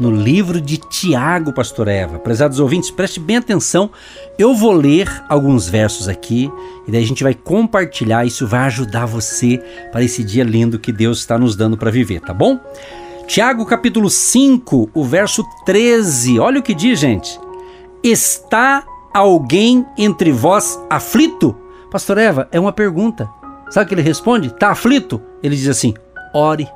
no 0.00 0.10
livro 0.10 0.62
de 0.62 0.78
Tiago, 0.78 1.52
pastor 1.52 1.86
Eva. 1.86 2.18
Prezados 2.18 2.58
ouvintes, 2.58 2.90
preste 2.90 3.20
bem 3.20 3.36
atenção. 3.36 3.90
Eu 4.38 4.54
vou 4.54 4.72
ler 4.72 5.06
alguns 5.28 5.68
versos 5.68 6.08
aqui 6.08 6.50
e 6.88 6.90
daí 6.90 7.02
a 7.02 7.06
gente 7.06 7.22
vai 7.22 7.34
compartilhar. 7.34 8.24
Isso 8.24 8.46
vai 8.46 8.60
ajudar 8.60 9.04
você 9.04 9.62
para 9.92 10.02
esse 10.02 10.24
dia 10.24 10.42
lindo 10.42 10.78
que 10.78 10.90
Deus 10.90 11.18
está 11.18 11.38
nos 11.38 11.54
dando 11.54 11.76
para 11.76 11.90
viver, 11.90 12.20
tá 12.20 12.32
bom? 12.32 12.58
Tiago, 13.26 13.66
capítulo 13.66 14.08
5, 14.08 14.90
o 14.94 15.04
verso 15.04 15.44
13. 15.66 16.40
Olha 16.40 16.60
o 16.60 16.62
que 16.62 16.74
diz, 16.74 16.98
gente. 16.98 17.38
Está 18.02 18.82
alguém 19.12 19.84
entre 19.98 20.32
vós 20.32 20.80
aflito? 20.88 21.54
Pastor 21.90 22.16
Eva, 22.16 22.48
é 22.50 22.58
uma 22.58 22.72
pergunta. 22.72 23.28
Sabe 23.68 23.84
o 23.84 23.88
que 23.88 23.94
ele 23.94 24.02
responde? 24.02 24.48
Está 24.48 24.70
aflito? 24.70 25.20
Ele 25.42 25.54
diz 25.54 25.68
assim: 25.68 25.92
ore. 26.32 26.66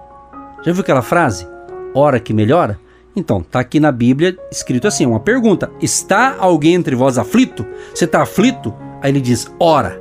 Já 0.62 0.72
viu 0.72 0.82
aquela 0.82 1.02
frase? 1.02 1.48
Ora 1.94 2.20
que 2.20 2.34
melhora? 2.34 2.83
Então, 3.16 3.38
está 3.38 3.60
aqui 3.60 3.78
na 3.78 3.92
Bíblia 3.92 4.36
escrito 4.50 4.88
assim, 4.88 5.06
uma 5.06 5.20
pergunta: 5.20 5.70
Está 5.80 6.36
alguém 6.38 6.74
entre 6.74 6.96
vós 6.96 7.18
aflito? 7.18 7.64
Você 7.94 8.04
está 8.04 8.22
aflito? 8.22 8.74
Aí 9.00 9.10
ele 9.10 9.20
diz: 9.20 9.50
Ora, 9.58 10.00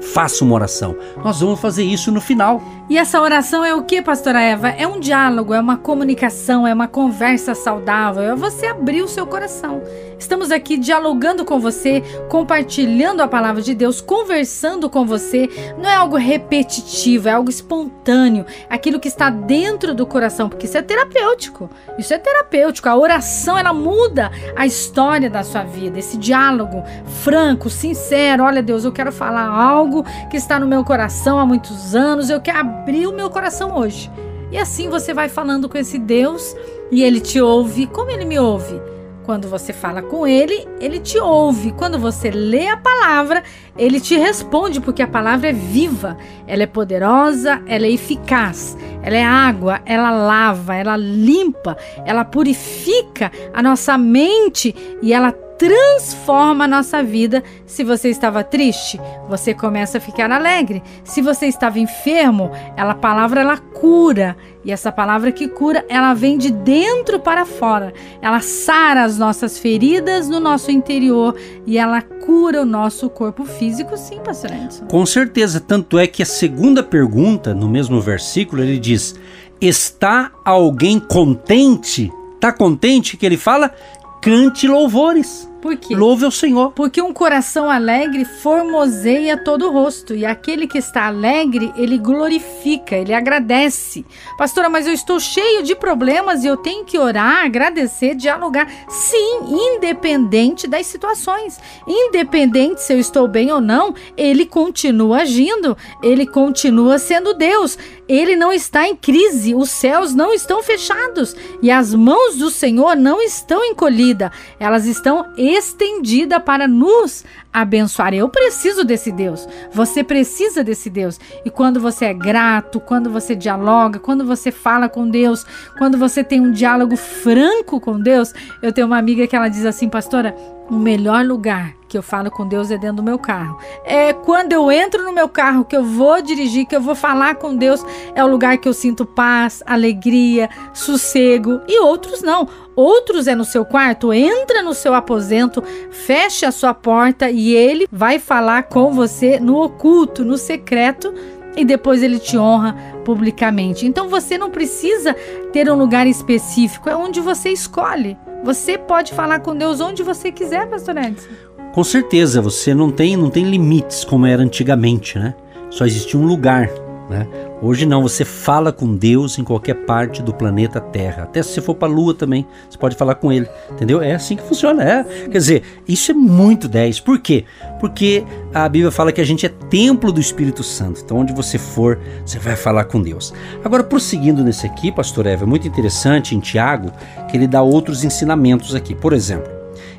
faça 0.00 0.44
uma 0.44 0.54
oração. 0.54 0.96
Nós 1.24 1.40
vamos 1.40 1.60
fazer 1.60 1.84
isso 1.84 2.10
no 2.10 2.20
final. 2.20 2.62
E 2.92 2.98
essa 2.98 3.22
oração 3.22 3.64
é 3.64 3.74
o 3.74 3.84
que, 3.84 4.02
pastora 4.02 4.42
Eva? 4.42 4.68
É 4.68 4.86
um 4.86 5.00
diálogo, 5.00 5.54
é 5.54 5.60
uma 5.60 5.78
comunicação, 5.78 6.66
é 6.66 6.74
uma 6.74 6.86
conversa 6.86 7.54
saudável, 7.54 8.22
é 8.22 8.34
você 8.34 8.66
abrir 8.66 9.00
o 9.00 9.08
seu 9.08 9.26
coração. 9.26 9.80
Estamos 10.18 10.52
aqui 10.52 10.76
dialogando 10.76 11.42
com 11.42 11.58
você, 11.58 12.02
compartilhando 12.28 13.22
a 13.22 13.26
palavra 13.26 13.62
de 13.62 13.74
Deus, 13.74 14.02
conversando 14.02 14.90
com 14.90 15.06
você. 15.06 15.48
Não 15.76 15.88
é 15.88 15.94
algo 15.94 16.16
repetitivo, 16.16 17.28
é 17.28 17.32
algo 17.32 17.48
espontâneo, 17.48 18.44
aquilo 18.68 19.00
que 19.00 19.08
está 19.08 19.30
dentro 19.30 19.94
do 19.94 20.06
coração, 20.06 20.50
porque 20.50 20.66
isso 20.66 20.76
é 20.76 20.82
terapêutico. 20.82 21.70
Isso 21.98 22.12
é 22.12 22.18
terapêutico. 22.18 22.90
A 22.90 22.96
oração 22.96 23.56
ela 23.58 23.72
muda 23.72 24.30
a 24.54 24.66
história 24.66 25.30
da 25.30 25.42
sua 25.42 25.64
vida. 25.64 25.98
Esse 25.98 26.18
diálogo 26.18 26.84
franco, 27.22 27.70
sincero. 27.70 28.44
Olha, 28.44 28.62
Deus, 28.62 28.84
eu 28.84 28.92
quero 28.92 29.10
falar 29.10 29.46
algo 29.46 30.04
que 30.30 30.36
está 30.36 30.60
no 30.60 30.66
meu 30.66 30.84
coração 30.84 31.38
há 31.38 31.46
muitos 31.46 31.96
anos. 31.96 32.28
Eu 32.28 32.40
quero 32.40 32.81
abrir 32.82 33.06
o 33.06 33.12
meu 33.12 33.30
coração 33.30 33.76
hoje. 33.78 34.10
E 34.50 34.58
assim 34.58 34.88
você 34.88 35.14
vai 35.14 35.28
falando 35.28 35.68
com 35.68 35.78
esse 35.78 35.98
Deus 35.98 36.56
e 36.90 37.02
ele 37.04 37.20
te 37.20 37.40
ouve. 37.40 37.86
Como 37.86 38.10
ele 38.10 38.24
me 38.24 38.38
ouve? 38.40 38.80
Quando 39.24 39.46
você 39.46 39.72
fala 39.72 40.02
com 40.02 40.26
ele, 40.26 40.66
ele 40.80 40.98
te 40.98 41.16
ouve. 41.16 41.70
Quando 41.72 41.96
você 41.96 42.28
lê 42.28 42.66
a 42.66 42.76
palavra, 42.76 43.44
ele 43.78 44.00
te 44.00 44.16
responde, 44.16 44.80
porque 44.80 45.00
a 45.00 45.06
palavra 45.06 45.50
é 45.50 45.52
viva, 45.52 46.18
ela 46.44 46.64
é 46.64 46.66
poderosa, 46.66 47.62
ela 47.68 47.86
é 47.86 47.92
eficaz, 47.92 48.76
ela 49.00 49.16
é 49.16 49.24
água, 49.24 49.80
ela 49.86 50.10
lava, 50.10 50.74
ela 50.74 50.96
limpa, 50.96 51.76
ela 52.04 52.24
purifica 52.24 53.30
a 53.54 53.62
nossa 53.62 53.96
mente 53.96 54.74
e 55.00 55.12
ela 55.12 55.30
transforma 55.62 56.64
a 56.64 56.68
nossa 56.68 57.04
vida. 57.04 57.40
Se 57.66 57.84
você 57.84 58.08
estava 58.08 58.42
triste, 58.42 59.00
você 59.28 59.54
começa 59.54 59.98
a 59.98 60.00
ficar 60.00 60.28
alegre. 60.28 60.82
Se 61.04 61.22
você 61.22 61.46
estava 61.46 61.78
enfermo, 61.78 62.50
ela, 62.76 62.94
palavra 62.94 63.42
ela 63.42 63.56
cura. 63.56 64.36
E 64.64 64.72
essa 64.72 64.90
palavra 64.90 65.30
que 65.30 65.46
cura, 65.46 65.84
ela 65.88 66.14
vem 66.14 66.36
de 66.36 66.50
dentro 66.50 67.20
para 67.20 67.46
fora. 67.46 67.94
Ela 68.20 68.40
sara 68.40 69.04
as 69.04 69.16
nossas 69.18 69.56
feridas 69.56 70.28
no 70.28 70.40
nosso 70.40 70.72
interior 70.72 71.36
e 71.64 71.78
ela 71.78 72.02
cura 72.02 72.62
o 72.62 72.66
nosso 72.66 73.08
corpo 73.08 73.44
físico, 73.44 73.96
sim, 73.96 74.18
pastor 74.18 74.50
Edson. 74.50 74.86
Com 74.86 75.06
certeza, 75.06 75.60
tanto 75.60 75.96
é 75.96 76.08
que 76.08 76.24
a 76.24 76.26
segunda 76.26 76.82
pergunta, 76.82 77.54
no 77.54 77.68
mesmo 77.68 78.00
versículo, 78.00 78.62
ele 78.62 78.80
diz: 78.80 79.14
Está 79.60 80.32
alguém 80.44 80.98
contente? 80.98 82.10
Está 82.34 82.52
contente 82.52 83.16
que 83.16 83.24
ele 83.24 83.36
fala? 83.36 83.72
Cante 84.20 84.66
louvores. 84.66 85.51
Por 85.62 85.76
quê? 85.76 85.94
Louve 85.94 86.24
ao 86.24 86.30
Senhor. 86.32 86.72
Porque 86.72 87.00
um 87.00 87.12
coração 87.12 87.70
alegre 87.70 88.24
formoseia 88.24 89.36
todo 89.36 89.68
o 89.68 89.72
rosto. 89.72 90.12
E 90.12 90.26
aquele 90.26 90.66
que 90.66 90.78
está 90.78 91.06
alegre, 91.06 91.72
ele 91.76 91.96
glorifica, 91.98 92.96
ele 92.96 93.14
agradece. 93.14 94.04
Pastora, 94.36 94.68
mas 94.68 94.88
eu 94.88 94.92
estou 94.92 95.20
cheio 95.20 95.62
de 95.62 95.76
problemas 95.76 96.42
e 96.42 96.48
eu 96.48 96.56
tenho 96.56 96.84
que 96.84 96.98
orar, 96.98 97.44
agradecer, 97.44 98.16
dialogar. 98.16 98.68
Sim, 98.88 99.40
independente 99.76 100.66
das 100.66 100.86
situações. 100.86 101.60
Independente 101.86 102.82
se 102.82 102.92
eu 102.92 102.98
estou 102.98 103.28
bem 103.28 103.52
ou 103.52 103.60
não, 103.60 103.94
ele 104.16 104.44
continua 104.44 105.18
agindo, 105.18 105.76
ele 106.02 106.26
continua 106.26 106.98
sendo 106.98 107.34
Deus. 107.34 107.78
Ele 108.08 108.34
não 108.34 108.52
está 108.52 108.88
em 108.88 108.96
crise, 108.96 109.54
os 109.54 109.70
céus 109.70 110.12
não 110.12 110.34
estão 110.34 110.60
fechados 110.62 111.36
e 111.62 111.70
as 111.70 111.94
mãos 111.94 112.36
do 112.36 112.50
Senhor 112.50 112.96
não 112.96 113.22
estão 113.22 113.64
encolhidas, 113.64 114.30
elas 114.58 114.86
estão 114.86 115.32
estendida 115.54 116.44
para 116.44 116.66
nos 116.68 117.24
abençoar. 117.52 118.14
Eu 118.14 118.28
preciso 118.28 118.84
desse 118.84 119.12
Deus. 119.12 119.46
Você 119.72 120.02
precisa 120.02 120.64
desse 120.64 120.88
Deus. 120.88 121.20
E 121.44 121.50
quando 121.50 121.80
você 121.80 122.06
é 122.06 122.14
grato, 122.14 122.80
quando 122.80 123.10
você 123.10 123.34
dialoga, 123.34 123.98
quando 123.98 124.24
você 124.24 124.50
fala 124.50 124.88
com 124.88 125.08
Deus, 125.08 125.44
quando 125.76 125.98
você 125.98 126.24
tem 126.24 126.40
um 126.40 126.50
diálogo 126.50 126.96
franco 126.96 127.80
com 127.80 128.00
Deus, 128.00 128.32
eu 128.62 128.72
tenho 128.72 128.86
uma 128.86 128.98
amiga 128.98 129.26
que 129.26 129.36
ela 129.36 129.48
diz 129.48 129.66
assim, 129.66 129.88
pastora, 129.88 130.34
o 130.70 130.74
melhor 130.74 131.24
lugar 131.24 131.74
que 131.92 131.98
eu 131.98 132.02
falo 132.02 132.30
com 132.30 132.48
Deus 132.48 132.70
é 132.70 132.78
dentro 132.78 132.96
do 132.96 133.02
meu 133.02 133.18
carro. 133.18 133.58
É 133.84 134.14
quando 134.14 134.54
eu 134.54 134.72
entro 134.72 135.04
no 135.04 135.12
meu 135.12 135.28
carro, 135.28 135.62
que 135.62 135.76
eu 135.76 135.84
vou 135.84 136.22
dirigir, 136.22 136.64
que 136.66 136.74
eu 136.74 136.80
vou 136.80 136.94
falar 136.94 137.34
com 137.34 137.54
Deus, 137.54 137.84
é 138.14 138.24
o 138.24 138.26
lugar 138.26 138.56
que 138.56 138.66
eu 138.66 138.72
sinto 138.72 139.04
paz, 139.04 139.62
alegria, 139.66 140.48
sossego. 140.72 141.60
E 141.68 141.78
outros 141.80 142.22
não. 142.22 142.48
Outros 142.74 143.26
é 143.26 143.34
no 143.34 143.44
seu 143.44 143.66
quarto, 143.66 144.14
entra 144.14 144.62
no 144.62 144.72
seu 144.72 144.94
aposento, 144.94 145.62
fecha 145.90 146.48
a 146.48 146.52
sua 146.52 146.72
porta 146.72 147.30
e 147.30 147.41
ele 147.50 147.88
vai 147.90 148.18
falar 148.18 148.64
com 148.64 148.92
você 148.92 149.40
no 149.40 149.62
oculto, 149.62 150.24
no 150.24 150.36
secreto 150.36 151.12
e 151.56 151.64
depois 151.64 152.02
ele 152.02 152.18
te 152.18 152.36
honra 152.36 152.76
publicamente. 153.04 153.86
Então 153.86 154.08
você 154.08 154.38
não 154.38 154.50
precisa 154.50 155.14
ter 155.52 155.70
um 155.70 155.76
lugar 155.76 156.06
específico, 156.06 156.88
é 156.88 156.96
onde 156.96 157.20
você 157.20 157.50
escolhe. 157.50 158.16
Você 158.44 158.76
pode 158.76 159.12
falar 159.12 159.40
com 159.40 159.54
Deus 159.54 159.80
onde 159.80 160.02
você 160.02 160.32
quiser, 160.32 160.66
pastor 160.68 160.96
Edson. 160.96 161.28
Com 161.72 161.84
certeza, 161.84 162.42
você 162.42 162.74
não 162.74 162.90
tem, 162.90 163.16
não 163.16 163.30
tem 163.30 163.44
limites 163.44 164.04
como 164.04 164.26
era 164.26 164.42
antigamente, 164.42 165.18
né? 165.18 165.34
Só 165.70 165.86
existia 165.86 166.20
um 166.20 166.26
lugar, 166.26 166.68
né? 167.12 167.28
Hoje 167.60 167.86
não, 167.86 168.02
você 168.02 168.24
fala 168.24 168.72
com 168.72 168.96
Deus 168.96 169.38
em 169.38 169.44
qualquer 169.44 169.74
parte 169.84 170.20
do 170.22 170.34
planeta 170.34 170.80
Terra. 170.80 171.22
Até 171.22 171.42
se 171.42 171.50
você 171.50 171.60
for 171.60 171.74
para 171.74 171.86
a 171.86 171.90
Lua 171.90 172.12
também, 172.14 172.46
você 172.68 172.76
pode 172.76 172.96
falar 172.96 173.14
com 173.14 173.32
Ele. 173.32 173.48
Entendeu? 173.70 174.02
É 174.02 174.14
assim 174.14 174.34
que 174.34 174.42
funciona. 174.42 174.82
É. 174.82 175.04
Quer 175.04 175.38
dizer, 175.38 175.62
isso 175.86 176.10
é 176.10 176.14
muito 176.14 176.66
10. 176.66 177.00
Por 177.00 177.20
quê? 177.20 177.44
Porque 177.78 178.24
a 178.52 178.68
Bíblia 178.68 178.90
fala 178.90 179.12
que 179.12 179.20
a 179.20 179.24
gente 179.24 179.46
é 179.46 179.48
templo 179.48 180.10
do 180.10 180.20
Espírito 180.20 180.64
Santo. 180.64 181.02
Então, 181.04 181.18
onde 181.18 181.32
você 181.32 181.58
for, 181.58 182.00
você 182.24 182.38
vai 182.38 182.56
falar 182.56 182.86
com 182.86 183.00
Deus. 183.00 183.32
Agora, 183.62 183.84
prosseguindo 183.84 184.42
nesse 184.42 184.66
aqui, 184.66 184.90
Pastor 184.90 185.26
Eva, 185.26 185.44
é 185.44 185.46
muito 185.46 185.68
interessante 185.68 186.34
em 186.34 186.40
Tiago 186.40 186.90
que 187.30 187.36
ele 187.36 187.46
dá 187.46 187.62
outros 187.62 188.02
ensinamentos 188.02 188.74
aqui. 188.74 188.94
Por 188.94 189.12
exemplo, 189.12 189.50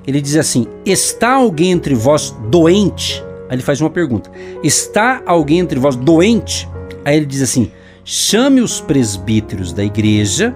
ele 0.06 0.21
diz 0.21 0.36
assim: 0.36 0.68
Está 0.86 1.33
alguém 1.33 1.71
entre 1.71 1.95
vós 1.95 2.36
doente? 2.50 3.24
Aí 3.50 3.56
ele 3.56 3.63
faz 3.63 3.80
uma 3.80 3.89
pergunta: 3.89 4.31
Está 4.63 5.21
alguém 5.25 5.59
entre 5.59 5.80
vós 5.80 5.95
doente? 5.95 6.68
Aí 7.06 7.18
ele 7.18 7.26
diz 7.26 7.42
assim: 7.42 7.72
chame 8.04 8.62
os 8.62 8.80
presbíteros 8.82 9.74
da 9.74 9.84
igreja 9.84 10.56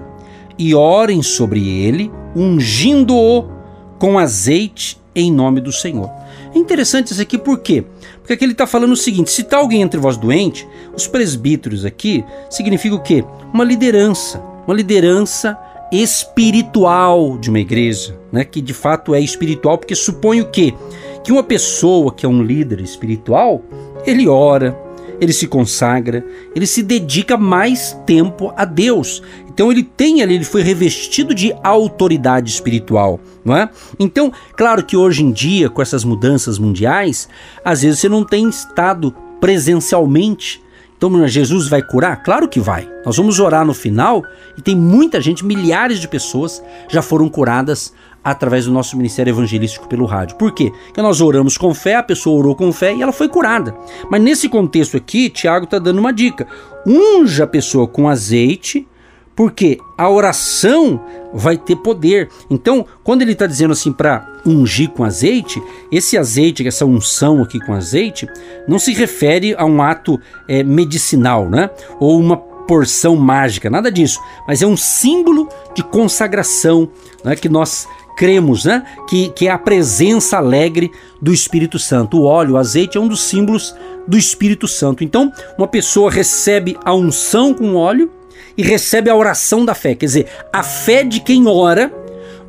e 0.58 0.74
orem 0.74 1.22
sobre 1.22 1.68
ele, 1.68 2.10
ungindo-o 2.34 3.44
com 3.98 4.18
azeite 4.18 4.98
em 5.14 5.32
nome 5.32 5.60
do 5.60 5.72
Senhor. 5.72 6.10
É 6.54 6.58
interessante 6.58 7.12
isso 7.12 7.20
aqui 7.20 7.36
por 7.36 7.58
quê? 7.58 7.84
Porque 8.18 8.32
aqui 8.32 8.44
ele 8.44 8.52
está 8.52 8.66
falando 8.66 8.92
o 8.92 8.96
seguinte: 8.96 9.30
se 9.30 9.42
está 9.42 9.58
alguém 9.58 9.82
entre 9.82 10.00
vós 10.00 10.16
doente, 10.16 10.66
os 10.94 11.06
presbíteros 11.06 11.84
aqui 11.84 12.24
significa 12.50 12.94
o 12.94 13.02
quê? 13.02 13.24
Uma 13.52 13.64
liderança, 13.64 14.42
uma 14.66 14.74
liderança 14.74 15.58
espiritual 15.90 17.38
de 17.38 17.48
uma 17.48 17.60
igreja, 17.60 18.18
né? 18.30 18.44
que 18.44 18.60
de 18.60 18.74
fato 18.74 19.14
é 19.14 19.20
espiritual, 19.20 19.78
porque 19.78 19.94
supõe 19.94 20.40
o 20.40 20.50
quê? 20.50 20.74
Que 21.24 21.32
uma 21.32 21.42
pessoa 21.42 22.12
que 22.12 22.26
é 22.26 22.28
um 22.28 22.42
líder 22.42 22.80
espiritual, 22.80 23.62
ele 24.06 24.28
ora, 24.28 24.78
ele 25.20 25.32
se 25.32 25.46
consagra, 25.46 26.24
ele 26.54 26.66
se 26.66 26.82
dedica 26.82 27.36
mais 27.36 27.98
tempo 28.06 28.52
a 28.56 28.64
Deus. 28.64 29.22
Então 29.48 29.72
ele 29.72 29.82
tem 29.82 30.22
ali, 30.22 30.34
ele 30.34 30.44
foi 30.44 30.62
revestido 30.62 31.34
de 31.34 31.52
autoridade 31.62 32.50
espiritual, 32.50 33.18
não 33.44 33.56
é? 33.56 33.68
Então, 33.98 34.32
claro 34.56 34.84
que 34.84 34.96
hoje 34.96 35.24
em 35.24 35.32
dia, 35.32 35.68
com 35.68 35.82
essas 35.82 36.04
mudanças 36.04 36.58
mundiais, 36.58 37.28
às 37.64 37.82
vezes 37.82 38.00
você 38.00 38.08
não 38.08 38.24
tem 38.24 38.48
estado 38.48 39.14
presencialmente 39.40 40.62
então, 40.98 41.28
Jesus 41.28 41.68
vai 41.68 41.80
curar? 41.80 42.24
Claro 42.24 42.48
que 42.48 42.58
vai. 42.58 42.88
Nós 43.06 43.16
vamos 43.16 43.38
orar 43.38 43.64
no 43.64 43.72
final 43.72 44.24
e 44.56 44.60
tem 44.60 44.74
muita 44.74 45.20
gente, 45.20 45.46
milhares 45.46 46.00
de 46.00 46.08
pessoas 46.08 46.60
já 46.88 47.00
foram 47.00 47.28
curadas 47.28 47.94
através 48.30 48.66
do 48.66 48.72
nosso 48.72 48.96
ministério 48.96 49.30
evangelístico 49.30 49.88
pelo 49.88 50.06
rádio. 50.06 50.36
Por 50.36 50.52
quê? 50.52 50.72
Porque 50.86 51.02
nós 51.02 51.20
oramos 51.20 51.56
com 51.56 51.74
fé, 51.74 51.96
a 51.96 52.02
pessoa 52.02 52.38
orou 52.38 52.54
com 52.54 52.72
fé 52.72 52.94
e 52.94 53.02
ela 53.02 53.12
foi 53.12 53.28
curada. 53.28 53.74
Mas 54.10 54.22
nesse 54.22 54.48
contexto 54.48 54.96
aqui, 54.96 55.30
Tiago 55.30 55.64
está 55.64 55.78
dando 55.78 55.98
uma 55.98 56.12
dica: 56.12 56.46
unja 56.86 57.44
a 57.44 57.48
pessoa 57.48 57.86
com 57.86 58.08
azeite 58.08 58.86
porque 59.38 59.78
a 59.96 60.10
oração 60.10 61.00
vai 61.32 61.56
ter 61.56 61.76
poder. 61.76 62.28
Então, 62.50 62.84
quando 63.04 63.22
ele 63.22 63.30
está 63.30 63.46
dizendo 63.46 63.70
assim 63.70 63.92
para 63.92 64.26
ungir 64.44 64.90
com 64.90 65.04
azeite, 65.04 65.62
esse 65.92 66.18
azeite, 66.18 66.66
essa 66.66 66.84
unção 66.84 67.40
aqui 67.40 67.60
com 67.60 67.72
azeite, 67.72 68.26
não 68.66 68.80
se 68.80 68.92
refere 68.92 69.54
a 69.56 69.64
um 69.64 69.80
ato 69.80 70.18
é, 70.48 70.64
medicinal, 70.64 71.48
né? 71.48 71.70
Ou 72.00 72.18
uma 72.18 72.36
porção 72.36 73.14
mágica, 73.14 73.70
nada 73.70 73.92
disso. 73.92 74.18
Mas 74.44 74.60
é 74.60 74.66
um 74.66 74.76
símbolo 74.76 75.48
de 75.72 75.84
consagração, 75.84 76.90
né? 77.22 77.36
Que 77.36 77.48
nós 77.48 77.86
cremos, 78.18 78.64
né? 78.64 78.82
Que, 79.08 79.28
que 79.28 79.46
é 79.46 79.50
a 79.50 79.56
presença 79.56 80.36
alegre 80.36 80.90
do 81.22 81.32
Espírito 81.32 81.78
Santo. 81.78 82.18
O 82.18 82.24
óleo, 82.24 82.54
o 82.54 82.56
azeite 82.56 82.98
é 82.98 83.00
um 83.00 83.06
dos 83.06 83.22
símbolos 83.22 83.74
do 84.08 84.18
Espírito 84.18 84.66
Santo. 84.66 85.04
Então, 85.04 85.32
uma 85.56 85.68
pessoa 85.68 86.10
recebe 86.10 86.76
a 86.84 86.92
unção 86.92 87.54
com 87.54 87.76
óleo 87.76 88.10
e 88.56 88.62
recebe 88.62 89.08
a 89.08 89.14
oração 89.14 89.64
da 89.64 89.72
fé. 89.72 89.94
Quer 89.94 90.06
dizer, 90.06 90.26
a 90.52 90.64
fé 90.64 91.04
de 91.04 91.20
quem 91.20 91.46
ora 91.46 91.92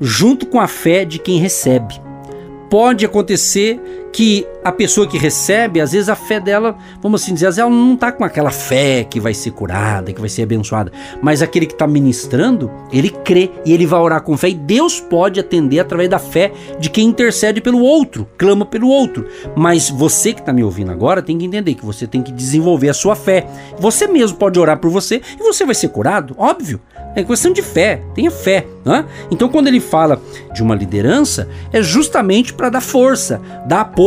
junto 0.02 0.48
com 0.48 0.60
a 0.60 0.68
fé 0.68 1.06
de 1.06 1.20
quem 1.20 1.38
recebe. 1.38 2.02
Pode 2.68 3.06
acontecer 3.06 3.80
que 4.12 4.46
a 4.64 4.72
pessoa 4.72 5.08
que 5.08 5.18
recebe, 5.18 5.80
às 5.80 5.92
vezes 5.92 6.10
a 6.10 6.16
fé 6.16 6.40
dela, 6.40 6.78
vamos 7.02 7.22
assim 7.22 7.34
dizer, 7.34 7.48
às 7.48 7.56
vezes 7.56 7.68
ela 7.68 7.76
não 7.76 7.94
está 7.94 8.12
com 8.12 8.24
aquela 8.24 8.52
fé 8.52 9.04
que 9.04 9.20
vai 9.20 9.34
ser 9.34 9.52
curada, 9.52 10.12
que 10.12 10.20
vai 10.20 10.30
ser 10.30 10.44
abençoada, 10.44 10.92
mas 11.22 11.42
aquele 11.42 11.66
que 11.66 11.74
está 11.74 11.88
ministrando, 11.88 12.72
ele 12.92 13.10
crê 13.10 13.52
e 13.66 13.74
ele 13.74 13.86
vai 13.86 14.00
orar 14.00 14.22
com 14.22 14.36
fé 14.38 14.50
e 14.50 14.54
Deus 14.54 15.00
pode 15.00 15.40
atender 15.40 15.80
através 15.80 16.10
da 16.10 16.20
fé 16.20 16.52
de 16.80 16.90
quem 16.90 17.08
intercede 17.08 17.62
pelo 17.62 17.80
outro, 17.80 18.28
clama 18.38 18.66
pelo 18.66 18.88
outro. 18.90 19.26
Mas 19.56 19.90
você 19.90 20.34
que 20.34 20.40
está 20.40 20.52
me 20.52 20.64
ouvindo 20.64 20.92
agora 20.92 21.22
tem 21.22 21.38
que 21.38 21.46
entender 21.46 21.76
que 21.76 21.86
você 21.86 22.06
tem 22.06 22.22
que 22.22 22.32
desenvolver 22.32 22.90
a 22.90 22.94
sua 22.94 23.16
fé. 23.16 23.48
Você 23.80 24.08
mesmo 24.08 24.38
pode 24.38 24.60
orar 24.60 24.78
por 24.78 24.90
você 24.90 25.22
e 25.40 25.44
você 25.44 25.66
vai 25.66 25.76
ser 25.76 25.90
curado, 25.90 26.36
óbvio. 26.38 26.82
É 27.16 27.24
questão 27.24 27.52
de 27.52 27.62
fé, 27.62 28.02
tenha 28.14 28.30
fé. 28.30 28.66
Né? 28.86 29.06
Então, 29.32 29.50
quando 29.50 29.68
ele 29.68 29.80
fala 29.80 30.22
de 30.54 30.62
uma 30.62 30.76
liderança, 30.76 31.50
é 31.72 31.82
justamente 31.82 32.54
para 32.54 32.70
dar 32.70 32.82
força, 32.82 33.42
dar 33.66 33.82
apoio, 33.82 33.99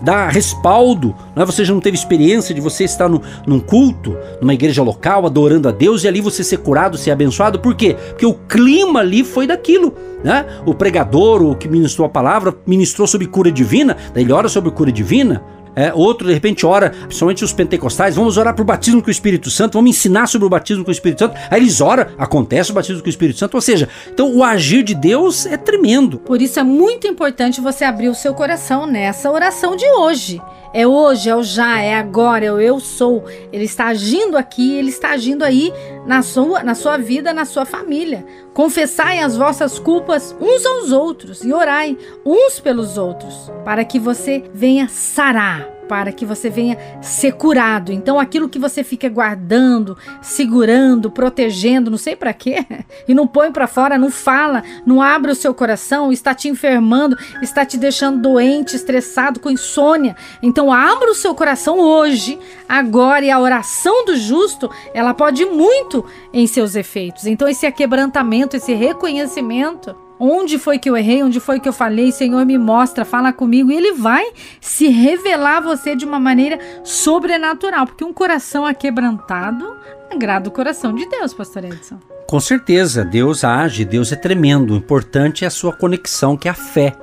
dar 0.00 0.28
respaldo. 0.28 1.14
Né? 1.34 1.44
Você 1.44 1.64
já 1.64 1.72
não 1.72 1.80
teve 1.80 1.96
experiência 1.96 2.54
de 2.54 2.60
você 2.60 2.84
estar 2.84 3.08
no, 3.08 3.20
num 3.46 3.60
culto, 3.60 4.16
numa 4.40 4.54
igreja 4.54 4.82
local, 4.82 5.26
adorando 5.26 5.68
a 5.68 5.72
Deus 5.72 6.04
e 6.04 6.08
ali 6.08 6.20
você 6.20 6.44
ser 6.44 6.58
curado, 6.58 6.96
ser 6.96 7.10
abençoado. 7.10 7.58
Por 7.60 7.74
quê? 7.74 7.96
Porque 8.10 8.26
o 8.26 8.34
clima 8.34 9.00
ali 9.00 9.24
foi 9.24 9.46
daquilo. 9.46 9.94
Né? 10.22 10.46
O 10.64 10.74
pregador, 10.74 11.42
o 11.42 11.56
que 11.56 11.68
ministrou 11.68 12.06
a 12.06 12.08
palavra, 12.08 12.54
ministrou 12.66 13.06
sobre 13.06 13.26
cura 13.26 13.50
divina, 13.50 13.96
daí 14.14 14.22
ele 14.22 14.32
ora 14.32 14.48
sobre 14.48 14.70
cura 14.70 14.92
divina. 14.92 15.42
É, 15.74 15.92
outro, 15.94 16.26
de 16.26 16.34
repente, 16.34 16.66
ora, 16.66 16.90
principalmente 16.90 17.44
os 17.44 17.52
pentecostais, 17.52 18.16
vamos 18.16 18.36
orar 18.36 18.54
por 18.54 18.64
batismo 18.64 19.02
com 19.02 19.08
o 19.08 19.10
Espírito 19.10 19.50
Santo, 19.50 19.74
vamos 19.74 19.90
ensinar 19.90 20.26
sobre 20.26 20.46
o 20.46 20.50
batismo 20.50 20.84
com 20.84 20.90
o 20.90 20.92
Espírito 20.92 21.20
Santo. 21.20 21.36
Aí 21.50 21.60
eles 21.60 21.80
oram, 21.80 22.06
acontece 22.18 22.70
o 22.70 22.74
batismo 22.74 23.00
com 23.00 23.06
o 23.06 23.10
Espírito 23.10 23.38
Santo. 23.38 23.54
Ou 23.54 23.60
seja, 23.60 23.88
então 24.12 24.34
o 24.36 24.44
agir 24.44 24.82
de 24.82 24.94
Deus 24.94 25.46
é 25.46 25.56
tremendo. 25.56 26.18
Por 26.18 26.42
isso 26.42 26.60
é 26.60 26.62
muito 26.62 27.06
importante 27.06 27.60
você 27.60 27.84
abrir 27.84 28.08
o 28.08 28.14
seu 28.14 28.34
coração 28.34 28.86
nessa 28.86 29.30
oração 29.30 29.76
de 29.76 29.86
hoje. 29.86 30.40
É 30.74 30.86
hoje, 30.86 31.28
é 31.28 31.36
o 31.36 31.42
já, 31.42 31.80
é 31.80 31.94
agora, 31.94 32.44
é 32.46 32.52
o 32.52 32.60
eu 32.60 32.80
sou. 32.80 33.24
Ele 33.52 33.64
está 33.64 33.86
agindo 33.86 34.36
aqui, 34.36 34.76
ele 34.76 34.88
está 34.88 35.10
agindo 35.10 35.42
aí 35.42 35.72
na 36.06 36.22
sua, 36.22 36.62
na 36.62 36.74
sua 36.74 36.96
vida, 36.96 37.34
na 37.34 37.44
sua 37.44 37.64
família. 37.64 38.24
Confessai 38.54 39.18
as 39.18 39.36
vossas 39.36 39.78
culpas 39.78 40.34
uns 40.40 40.64
aos 40.64 40.92
outros 40.92 41.44
e 41.44 41.52
orai 41.52 41.96
uns 42.24 42.58
pelos 42.58 42.96
outros, 42.96 43.50
para 43.64 43.84
que 43.84 43.98
você 43.98 44.44
venha 44.54 44.88
sarar 44.88 45.68
para 45.92 46.10
que 46.10 46.24
você 46.24 46.48
venha 46.48 46.78
ser 47.02 47.32
curado. 47.32 47.92
Então, 47.92 48.18
aquilo 48.18 48.48
que 48.48 48.58
você 48.58 48.82
fica 48.82 49.10
guardando, 49.10 49.94
segurando, 50.22 51.10
protegendo, 51.10 51.90
não 51.90 51.98
sei 51.98 52.16
para 52.16 52.32
quê, 52.32 52.64
e 53.06 53.12
não 53.12 53.26
põe 53.26 53.52
para 53.52 53.66
fora, 53.66 53.98
não 53.98 54.10
fala, 54.10 54.62
não 54.86 55.02
abre 55.02 55.30
o 55.30 55.34
seu 55.34 55.52
coração, 55.52 56.10
está 56.10 56.34
te 56.34 56.48
enfermando, 56.48 57.14
está 57.42 57.66
te 57.66 57.76
deixando 57.76 58.22
doente, 58.22 58.74
estressado, 58.74 59.38
com 59.38 59.50
insônia. 59.50 60.16
Então, 60.42 60.72
abra 60.72 61.10
o 61.10 61.14
seu 61.14 61.34
coração 61.34 61.78
hoje, 61.78 62.38
agora, 62.66 63.26
e 63.26 63.30
a 63.30 63.38
oração 63.38 64.06
do 64.06 64.16
justo, 64.16 64.70
ela 64.94 65.12
pode 65.12 65.44
muito 65.44 66.06
em 66.32 66.46
seus 66.46 66.74
efeitos. 66.74 67.26
Então, 67.26 67.46
esse 67.46 67.66
aquebrantamento, 67.66 68.56
esse 68.56 68.72
reconhecimento 68.72 69.94
Onde 70.24 70.56
foi 70.56 70.78
que 70.78 70.88
eu 70.88 70.96
errei? 70.96 71.20
Onde 71.20 71.40
foi 71.40 71.58
que 71.58 71.68
eu 71.68 71.72
falei? 71.72 72.12
Senhor, 72.12 72.46
me 72.46 72.56
mostra, 72.56 73.04
fala 73.04 73.32
comigo. 73.32 73.72
E 73.72 73.74
ele 73.74 73.94
vai 73.94 74.24
se 74.60 74.86
revelar 74.86 75.56
a 75.56 75.60
você 75.60 75.96
de 75.96 76.04
uma 76.04 76.20
maneira 76.20 76.60
sobrenatural, 76.84 77.86
porque 77.86 78.04
um 78.04 78.12
coração 78.12 78.64
aquebrantado 78.64 79.76
agrada 80.12 80.48
o 80.48 80.52
coração 80.52 80.94
de 80.94 81.06
Deus, 81.06 81.34
pastor 81.34 81.64
Edson. 81.64 81.98
Com 82.28 82.38
certeza, 82.38 83.04
Deus 83.04 83.42
age, 83.42 83.84
Deus 83.84 84.12
é 84.12 84.16
tremendo. 84.16 84.74
O 84.74 84.76
importante 84.76 85.42
é 85.42 85.48
a 85.48 85.50
sua 85.50 85.72
conexão, 85.72 86.36
que 86.36 86.46
é 86.46 86.52
a 86.52 86.54
fé. 86.54 86.94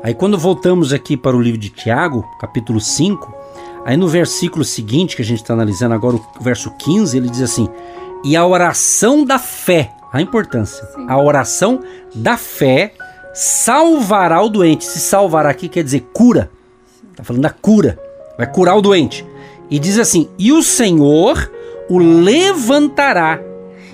Aí 0.00 0.14
quando 0.14 0.38
voltamos 0.38 0.92
aqui 0.92 1.16
para 1.16 1.36
o 1.36 1.42
livro 1.42 1.58
de 1.58 1.70
Tiago, 1.70 2.24
capítulo 2.40 2.80
5, 2.80 3.34
aí 3.84 3.96
no 3.96 4.06
versículo 4.06 4.64
seguinte, 4.64 5.16
que 5.16 5.22
a 5.22 5.24
gente 5.24 5.42
está 5.42 5.54
analisando 5.54 5.96
agora, 5.96 6.14
o 6.14 6.22
verso 6.40 6.70
15, 6.78 7.16
ele 7.16 7.28
diz 7.28 7.42
assim: 7.42 7.68
E 8.24 8.36
a 8.36 8.46
oração 8.46 9.24
da 9.24 9.40
fé 9.40 9.90
a 10.12 10.20
importância. 10.20 10.86
Sim. 10.86 11.06
A 11.08 11.20
oração 11.20 11.80
da 12.14 12.36
fé 12.36 12.92
salvará 13.32 14.42
o 14.42 14.48
doente. 14.48 14.84
Se 14.84 14.98
salvará 14.98 15.50
aqui 15.50 15.68
quer 15.68 15.84
dizer 15.84 16.08
cura. 16.12 16.50
Está 17.10 17.24
falando 17.24 17.42
da 17.42 17.50
cura. 17.50 17.98
Vai 18.36 18.50
curar 18.50 18.76
o 18.76 18.82
doente. 18.82 19.26
E 19.70 19.78
diz 19.78 19.98
assim: 19.98 20.28
E 20.38 20.52
o 20.52 20.62
Senhor 20.62 21.50
o 21.88 21.98
levantará. 21.98 23.40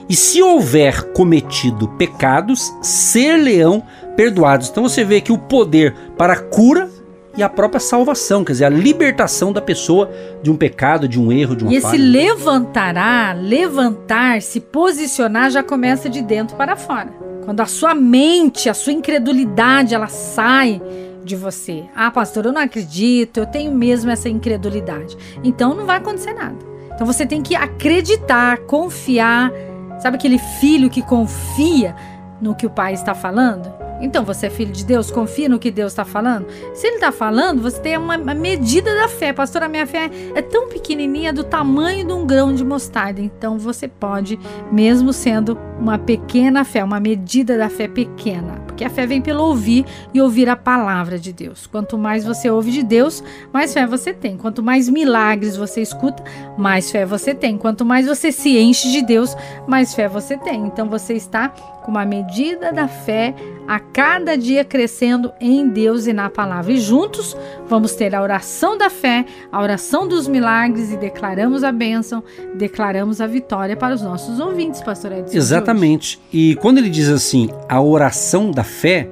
E 0.08 0.14
se 0.14 0.40
houver 0.40 1.12
cometido 1.12 1.88
pecados, 1.88 2.72
ser-leão 2.80 3.82
perdoados. 4.16 4.68
Então 4.68 4.84
você 4.84 5.04
vê 5.04 5.20
que 5.20 5.32
o 5.32 5.38
poder 5.38 5.94
para 6.16 6.34
a 6.34 6.40
cura 6.40 6.88
e 7.36 7.42
a 7.42 7.48
própria 7.48 7.80
salvação, 7.80 8.44
quer 8.44 8.52
dizer, 8.52 8.64
a 8.64 8.70
libertação 8.70 9.52
da 9.52 9.60
pessoa 9.60 10.10
de 10.42 10.50
um 10.50 10.56
pecado, 10.56 11.06
de 11.06 11.20
um 11.20 11.30
erro, 11.30 11.54
de 11.54 11.64
uma 11.64 11.72
E 11.72 11.76
esse 11.76 11.96
levantará, 11.96 13.34
levantar, 13.38 14.40
se 14.40 14.60
posicionar 14.60 15.50
já 15.50 15.62
começa 15.62 16.08
de 16.08 16.22
dentro 16.22 16.56
para 16.56 16.76
fora. 16.76 17.10
Quando 17.44 17.60
a 17.60 17.66
sua 17.66 17.94
mente, 17.94 18.68
a 18.68 18.74
sua 18.74 18.92
incredulidade, 18.92 19.94
ela 19.94 20.08
sai 20.08 20.80
de 21.22 21.36
você. 21.36 21.84
Ah, 21.94 22.10
pastor, 22.10 22.46
eu 22.46 22.52
não 22.52 22.60
acredito, 22.60 23.38
eu 23.38 23.46
tenho 23.46 23.72
mesmo 23.72 24.10
essa 24.10 24.28
incredulidade. 24.28 25.16
Então 25.44 25.74
não 25.74 25.84
vai 25.84 25.98
acontecer 25.98 26.32
nada. 26.32 26.56
Então 26.94 27.06
você 27.06 27.26
tem 27.26 27.42
que 27.42 27.54
acreditar, 27.54 28.58
confiar. 28.60 29.52
Sabe 30.00 30.16
aquele 30.16 30.38
filho 30.38 30.88
que 30.88 31.02
confia 31.02 31.94
no 32.40 32.54
que 32.54 32.66
o 32.66 32.70
pai 32.70 32.94
está 32.94 33.14
falando? 33.14 33.85
Então 34.00 34.24
você 34.24 34.46
é 34.46 34.50
filho 34.50 34.72
de 34.72 34.84
Deus, 34.84 35.10
confia 35.10 35.48
no 35.48 35.58
que 35.58 35.70
Deus 35.70 35.92
está 35.92 36.04
falando. 36.04 36.46
Se 36.74 36.86
Ele 36.86 36.96
está 36.96 37.12
falando, 37.12 37.62
você 37.62 37.80
tem 37.80 37.96
uma, 37.96 38.16
medida 38.16 38.94
da 38.94 39.08
fé. 39.08 39.32
Pastor, 39.32 39.62
a 39.62 39.68
minha 39.68 39.86
fé 39.86 40.10
é 40.34 40.42
tão 40.42 40.68
pequenininha, 40.68 41.32
do 41.32 41.44
tamanho 41.44 42.06
de 42.06 42.12
um 42.12 42.26
grão 42.26 42.54
de 42.54 42.64
mostarda. 42.64 43.20
Então 43.20 43.58
você 43.58 43.88
pode, 43.88 44.38
mesmo 44.70 45.12
sendo 45.12 45.58
uma 45.78 45.98
pequena 45.98 46.64
fé, 46.64 46.82
uma 46.82 47.00
medida 47.00 47.56
da 47.56 47.68
fé 47.68 47.86
pequena, 47.86 48.60
porque 48.66 48.84
a 48.84 48.90
fé 48.90 49.06
vem 49.06 49.20
pelo 49.20 49.42
ouvir 49.42 49.84
e 50.12 50.20
ouvir 50.20 50.48
a 50.48 50.56
palavra 50.56 51.18
de 51.18 51.32
Deus. 51.32 51.66
Quanto 51.66 51.98
mais 51.98 52.24
você 52.24 52.50
ouve 52.50 52.70
de 52.70 52.82
Deus, 52.82 53.22
mais 53.52 53.72
fé 53.72 53.86
você 53.86 54.12
tem. 54.12 54.36
Quanto 54.36 54.62
mais 54.62 54.88
milagres 54.88 55.56
você 55.56 55.80
escuta, 55.80 56.22
mais 56.56 56.90
fé 56.90 57.04
você 57.04 57.34
tem. 57.34 57.58
Quanto 57.58 57.84
mais 57.84 58.06
você 58.06 58.32
se 58.32 58.56
enche 58.58 58.90
de 58.90 59.02
Deus, 59.02 59.36
mais 59.66 59.94
fé 59.94 60.08
você 60.08 60.36
tem. 60.36 60.66
Então 60.66 60.88
você 60.88 61.14
está 61.14 61.52
com 61.86 61.92
uma 61.92 62.04
medida 62.04 62.72
da 62.72 62.88
fé 62.88 63.32
a 63.68 63.78
cada 63.78 64.36
dia 64.36 64.64
crescendo 64.64 65.32
em 65.40 65.68
Deus 65.68 66.08
e 66.08 66.12
na 66.12 66.28
palavra. 66.28 66.72
E 66.72 66.80
juntos 66.80 67.36
vamos 67.68 67.94
ter 67.94 68.12
a 68.12 68.20
oração 68.20 68.76
da 68.76 68.90
fé, 68.90 69.24
a 69.52 69.62
oração 69.62 70.08
dos 70.08 70.26
milagres 70.26 70.92
e 70.92 70.96
declaramos 70.96 71.62
a 71.62 71.70
bênção, 71.70 72.24
declaramos 72.56 73.20
a 73.20 73.26
vitória 73.28 73.76
para 73.76 73.94
os 73.94 74.02
nossos 74.02 74.40
ouvintes, 74.40 74.82
pastor 74.82 75.12
Edson. 75.12 75.36
Exatamente. 75.36 76.20
E 76.32 76.56
quando 76.56 76.78
ele 76.78 76.90
diz 76.90 77.08
assim, 77.08 77.48
a 77.68 77.80
oração 77.80 78.50
da 78.50 78.64
fé, 78.64 79.08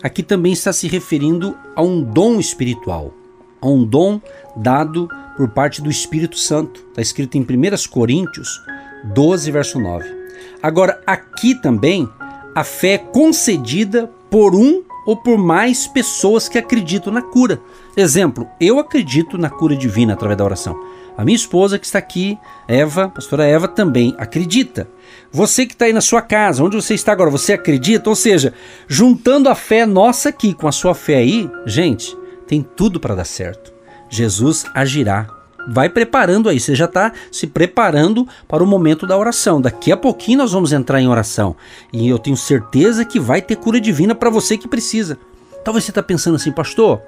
aqui 0.00 0.22
também 0.22 0.52
está 0.52 0.72
se 0.72 0.86
referindo 0.86 1.56
a 1.74 1.82
um 1.82 2.00
dom 2.00 2.38
espiritual, 2.38 3.12
a 3.60 3.66
um 3.66 3.84
dom 3.84 4.20
dado 4.54 5.08
por 5.36 5.48
parte 5.48 5.82
do 5.82 5.90
Espírito 5.90 6.38
Santo. 6.38 6.84
Está 6.90 7.02
escrito 7.02 7.36
em 7.36 7.40
1 7.40 7.46
Coríntios 7.90 8.48
12, 9.12 9.50
verso 9.50 9.80
9. 9.80 10.21
Agora, 10.62 11.00
aqui 11.06 11.54
também, 11.54 12.08
a 12.54 12.64
fé 12.64 12.94
é 12.94 12.98
concedida 12.98 14.10
por 14.30 14.54
um 14.54 14.82
ou 15.04 15.16
por 15.16 15.36
mais 15.38 15.86
pessoas 15.86 16.48
que 16.48 16.58
acreditam 16.58 17.12
na 17.12 17.22
cura. 17.22 17.60
Exemplo, 17.96 18.48
eu 18.60 18.78
acredito 18.78 19.36
na 19.36 19.50
cura 19.50 19.76
divina 19.76 20.12
através 20.12 20.38
da 20.38 20.44
oração. 20.44 20.78
A 21.16 21.24
minha 21.24 21.36
esposa 21.36 21.78
que 21.78 21.84
está 21.84 21.98
aqui, 21.98 22.38
Eva, 22.66 23.08
pastora 23.08 23.44
Eva, 23.44 23.68
também 23.68 24.14
acredita. 24.16 24.88
Você 25.30 25.66
que 25.66 25.74
está 25.74 25.84
aí 25.84 25.92
na 25.92 26.00
sua 26.00 26.22
casa, 26.22 26.64
onde 26.64 26.76
você 26.76 26.94
está 26.94 27.12
agora, 27.12 27.30
você 27.30 27.52
acredita? 27.52 28.08
Ou 28.08 28.16
seja, 28.16 28.54
juntando 28.88 29.48
a 29.48 29.54
fé 29.54 29.84
nossa 29.84 30.30
aqui 30.30 30.54
com 30.54 30.66
a 30.66 30.72
sua 30.72 30.94
fé 30.94 31.16
aí, 31.16 31.50
gente, 31.66 32.16
tem 32.46 32.62
tudo 32.62 32.98
para 32.98 33.14
dar 33.14 33.24
certo. 33.24 33.72
Jesus 34.08 34.64
agirá. 34.74 35.41
Vai 35.68 35.88
preparando 35.88 36.48
aí, 36.48 36.58
você 36.58 36.74
já 36.74 36.86
está 36.86 37.12
se 37.30 37.46
preparando 37.46 38.26
para 38.48 38.62
o 38.62 38.66
momento 38.66 39.06
da 39.06 39.16
oração. 39.16 39.60
Daqui 39.60 39.92
a 39.92 39.96
pouquinho 39.96 40.38
nós 40.38 40.52
vamos 40.52 40.72
entrar 40.72 41.00
em 41.00 41.08
oração. 41.08 41.54
E 41.92 42.08
eu 42.08 42.18
tenho 42.18 42.36
certeza 42.36 43.04
que 43.04 43.20
vai 43.20 43.40
ter 43.40 43.56
cura 43.56 43.80
divina 43.80 44.14
para 44.14 44.30
você 44.30 44.58
que 44.58 44.68
precisa. 44.68 45.18
Talvez 45.64 45.84
você 45.84 45.90
está 45.90 46.02
pensando 46.02 46.34
assim, 46.34 46.50
pastor, 46.50 47.00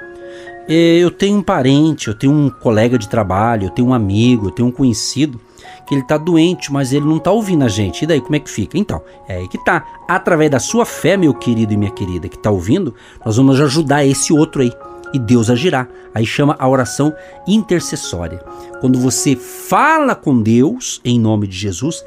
é, 0.69 0.99
eu 0.99 1.11
tenho 1.11 1.39
um 1.39 1.43
parente, 1.43 2.09
eu 2.09 2.15
tenho 2.15 2.33
um 2.33 2.49
colega 2.49 2.99
de 2.99 3.09
trabalho, 3.09 3.65
eu 3.67 3.71
tenho 3.71 3.89
um 3.89 3.95
amigo, 3.95 4.47
eu 4.47 4.51
tenho 4.51 4.69
um 4.69 4.73
conhecido 4.73 5.41
que 5.87 5.95
ele 5.95 6.03
está 6.03 6.17
doente, 6.17 6.73
mas 6.73 6.93
ele 6.93 7.05
não 7.05 7.19
está 7.19 7.31
ouvindo 7.31 7.65
a 7.65 7.69
gente. 7.69 8.03
E 8.03 8.07
daí 8.07 8.21
como 8.21 8.37
é 8.37 8.41
que 8.41 8.51
fica? 8.51 8.79
Então, 8.79 9.03
é 9.29 9.37
aí 9.37 9.49
que 9.49 9.63
tá. 9.65 9.85
Através 10.09 10.51
da 10.51 10.59
sua 10.59 10.87
fé, 10.87 11.17
meu 11.17 11.35
querido 11.35 11.73
e 11.73 11.77
minha 11.77 11.91
querida, 11.91 12.29
que 12.29 12.37
está 12.37 12.51
ouvindo, 12.51 12.95
nós 13.25 13.37
vamos 13.37 13.61
ajudar 13.61 14.05
esse 14.05 14.33
outro 14.33 14.63
aí. 14.63 14.73
E 15.15 15.19
Deus 15.19 15.49
agirá. 15.49 15.87
Aí 16.13 16.27
chama 16.27 16.57
a 16.59 16.69
oração 16.69 17.15
intercessória. 17.47 18.41
Quando 18.81 18.99
você 18.99 19.37
fala 19.37 20.15
com 20.15 20.43
Deus 20.43 21.01
em 21.05 21.19
nome 21.19 21.47
de 21.47 21.57
Jesus, 21.57 22.05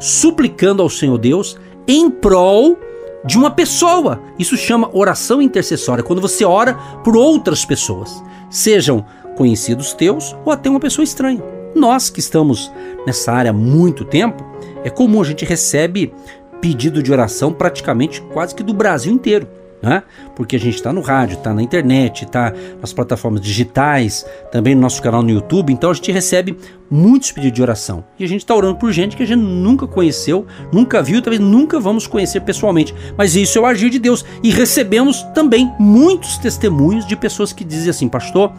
suplicando 0.00 0.82
ao 0.82 0.88
Senhor 0.88 1.18
Deus 1.18 1.58
em 1.86 2.10
prol 2.10 2.78
de 3.24 3.36
uma 3.36 3.50
pessoa. 3.50 4.20
Isso 4.38 4.56
chama 4.56 4.90
oração 4.92 5.42
intercessória, 5.42 6.02
quando 6.02 6.20
você 6.20 6.44
ora 6.44 6.74
por 7.04 7.16
outras 7.16 7.64
pessoas, 7.64 8.22
sejam 8.48 9.04
conhecidos 9.36 9.92
teus 9.92 10.34
ou 10.44 10.52
até 10.52 10.70
uma 10.70 10.80
pessoa 10.80 11.04
estranha. 11.04 11.42
Nós 11.74 12.08
que 12.08 12.20
estamos 12.20 12.72
nessa 13.06 13.32
área 13.32 13.50
há 13.50 13.54
muito 13.54 14.04
tempo, 14.04 14.42
é 14.82 14.88
comum 14.88 15.20
a 15.20 15.24
gente 15.24 15.44
recebe 15.44 16.14
pedido 16.60 17.02
de 17.02 17.12
oração 17.12 17.52
praticamente 17.52 18.22
quase 18.32 18.54
que 18.54 18.62
do 18.62 18.72
Brasil 18.72 19.12
inteiro 19.12 19.46
né? 19.82 20.02
Porque 20.34 20.56
a 20.56 20.58
gente 20.58 20.74
está 20.74 20.92
no 20.92 21.00
rádio, 21.00 21.36
está 21.36 21.52
na 21.52 21.62
internet, 21.62 22.24
está 22.24 22.52
nas 22.80 22.92
plataformas 22.92 23.40
digitais, 23.40 24.26
também 24.50 24.74
no 24.74 24.80
nosso 24.80 25.02
canal 25.02 25.22
no 25.22 25.30
YouTube, 25.30 25.72
então 25.72 25.90
a 25.90 25.94
gente 25.94 26.10
recebe 26.10 26.56
muitos 26.90 27.32
pedidos 27.32 27.56
de 27.56 27.62
oração. 27.62 28.04
E 28.18 28.24
a 28.24 28.28
gente 28.28 28.40
está 28.40 28.54
orando 28.54 28.76
por 28.76 28.92
gente 28.92 29.16
que 29.16 29.22
a 29.22 29.26
gente 29.26 29.40
nunca 29.40 29.86
conheceu, 29.86 30.46
nunca 30.72 31.02
viu, 31.02 31.20
talvez 31.20 31.40
nunca 31.40 31.78
vamos 31.78 32.06
conhecer 32.06 32.40
pessoalmente. 32.40 32.94
Mas 33.16 33.36
isso 33.36 33.58
é 33.58 33.60
o 33.60 33.66
agir 33.66 33.90
de 33.90 33.98
Deus. 33.98 34.24
E 34.42 34.50
recebemos 34.50 35.22
também 35.34 35.70
muitos 35.78 36.38
testemunhos 36.38 37.06
de 37.06 37.16
pessoas 37.16 37.52
que 37.52 37.64
dizem 37.64 37.90
assim, 37.90 38.08
pastor, 38.08 38.52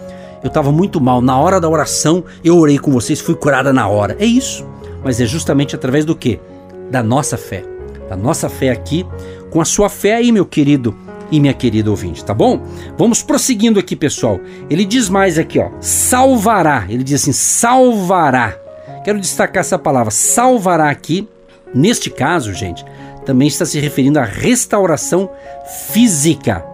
eu 0.44 0.48
estava 0.48 0.72
muito 0.72 1.02
mal, 1.02 1.22
na 1.22 1.38
hora 1.38 1.60
da 1.60 1.68
oração 1.68 2.24
eu 2.44 2.58
orei 2.58 2.78
com 2.78 2.92
vocês, 2.92 3.20
fui 3.20 3.36
curada 3.36 3.74
na 3.74 3.88
hora. 3.88 4.16
É 4.20 4.26
isso. 4.26 4.66
Mas 5.04 5.20
é 5.20 5.26
justamente 5.26 5.76
através 5.76 6.06
do 6.06 6.16
que? 6.16 6.40
Da 6.92 7.02
nossa 7.02 7.38
fé. 7.38 7.77
Da 8.10 8.16
nossa 8.16 8.50
fé 8.50 8.70
aqui, 8.70 9.06
com 9.50 9.62
a 9.62 9.66
sua 9.66 9.90
fé 9.90 10.16
aí, 10.16 10.32
meu 10.32 10.46
querido 10.46 10.96
e 11.32 11.40
minha 11.40 11.54
querida 11.54 11.90
ouvinte, 11.90 12.24
tá 12.24 12.34
bom? 12.34 12.62
Vamos 12.98 13.22
prosseguindo 13.22 13.80
aqui, 13.80 13.96
pessoal. 13.96 14.40
Ele 14.70 14.86
diz 14.86 15.10
mais 15.10 15.38
aqui, 15.38 15.60
ó, 15.60 15.70
salvará. 15.82 16.86
Ele 16.88 17.04
diz 17.04 17.22
assim, 17.22 17.34
salvará. 17.34 18.58
Quero 19.04 19.20
destacar 19.20 19.62
essa 19.62 19.78
palavra, 19.78 20.12
salvará 20.12 20.90
aqui. 20.90 21.28
Neste 21.74 22.10
caso, 22.10 22.54
gente, 22.54 22.86
também 23.26 23.48
está 23.48 23.66
se 23.66 23.80
referindo 23.80 24.20
à 24.20 24.24
restauração 24.24 25.30
física, 25.92 26.66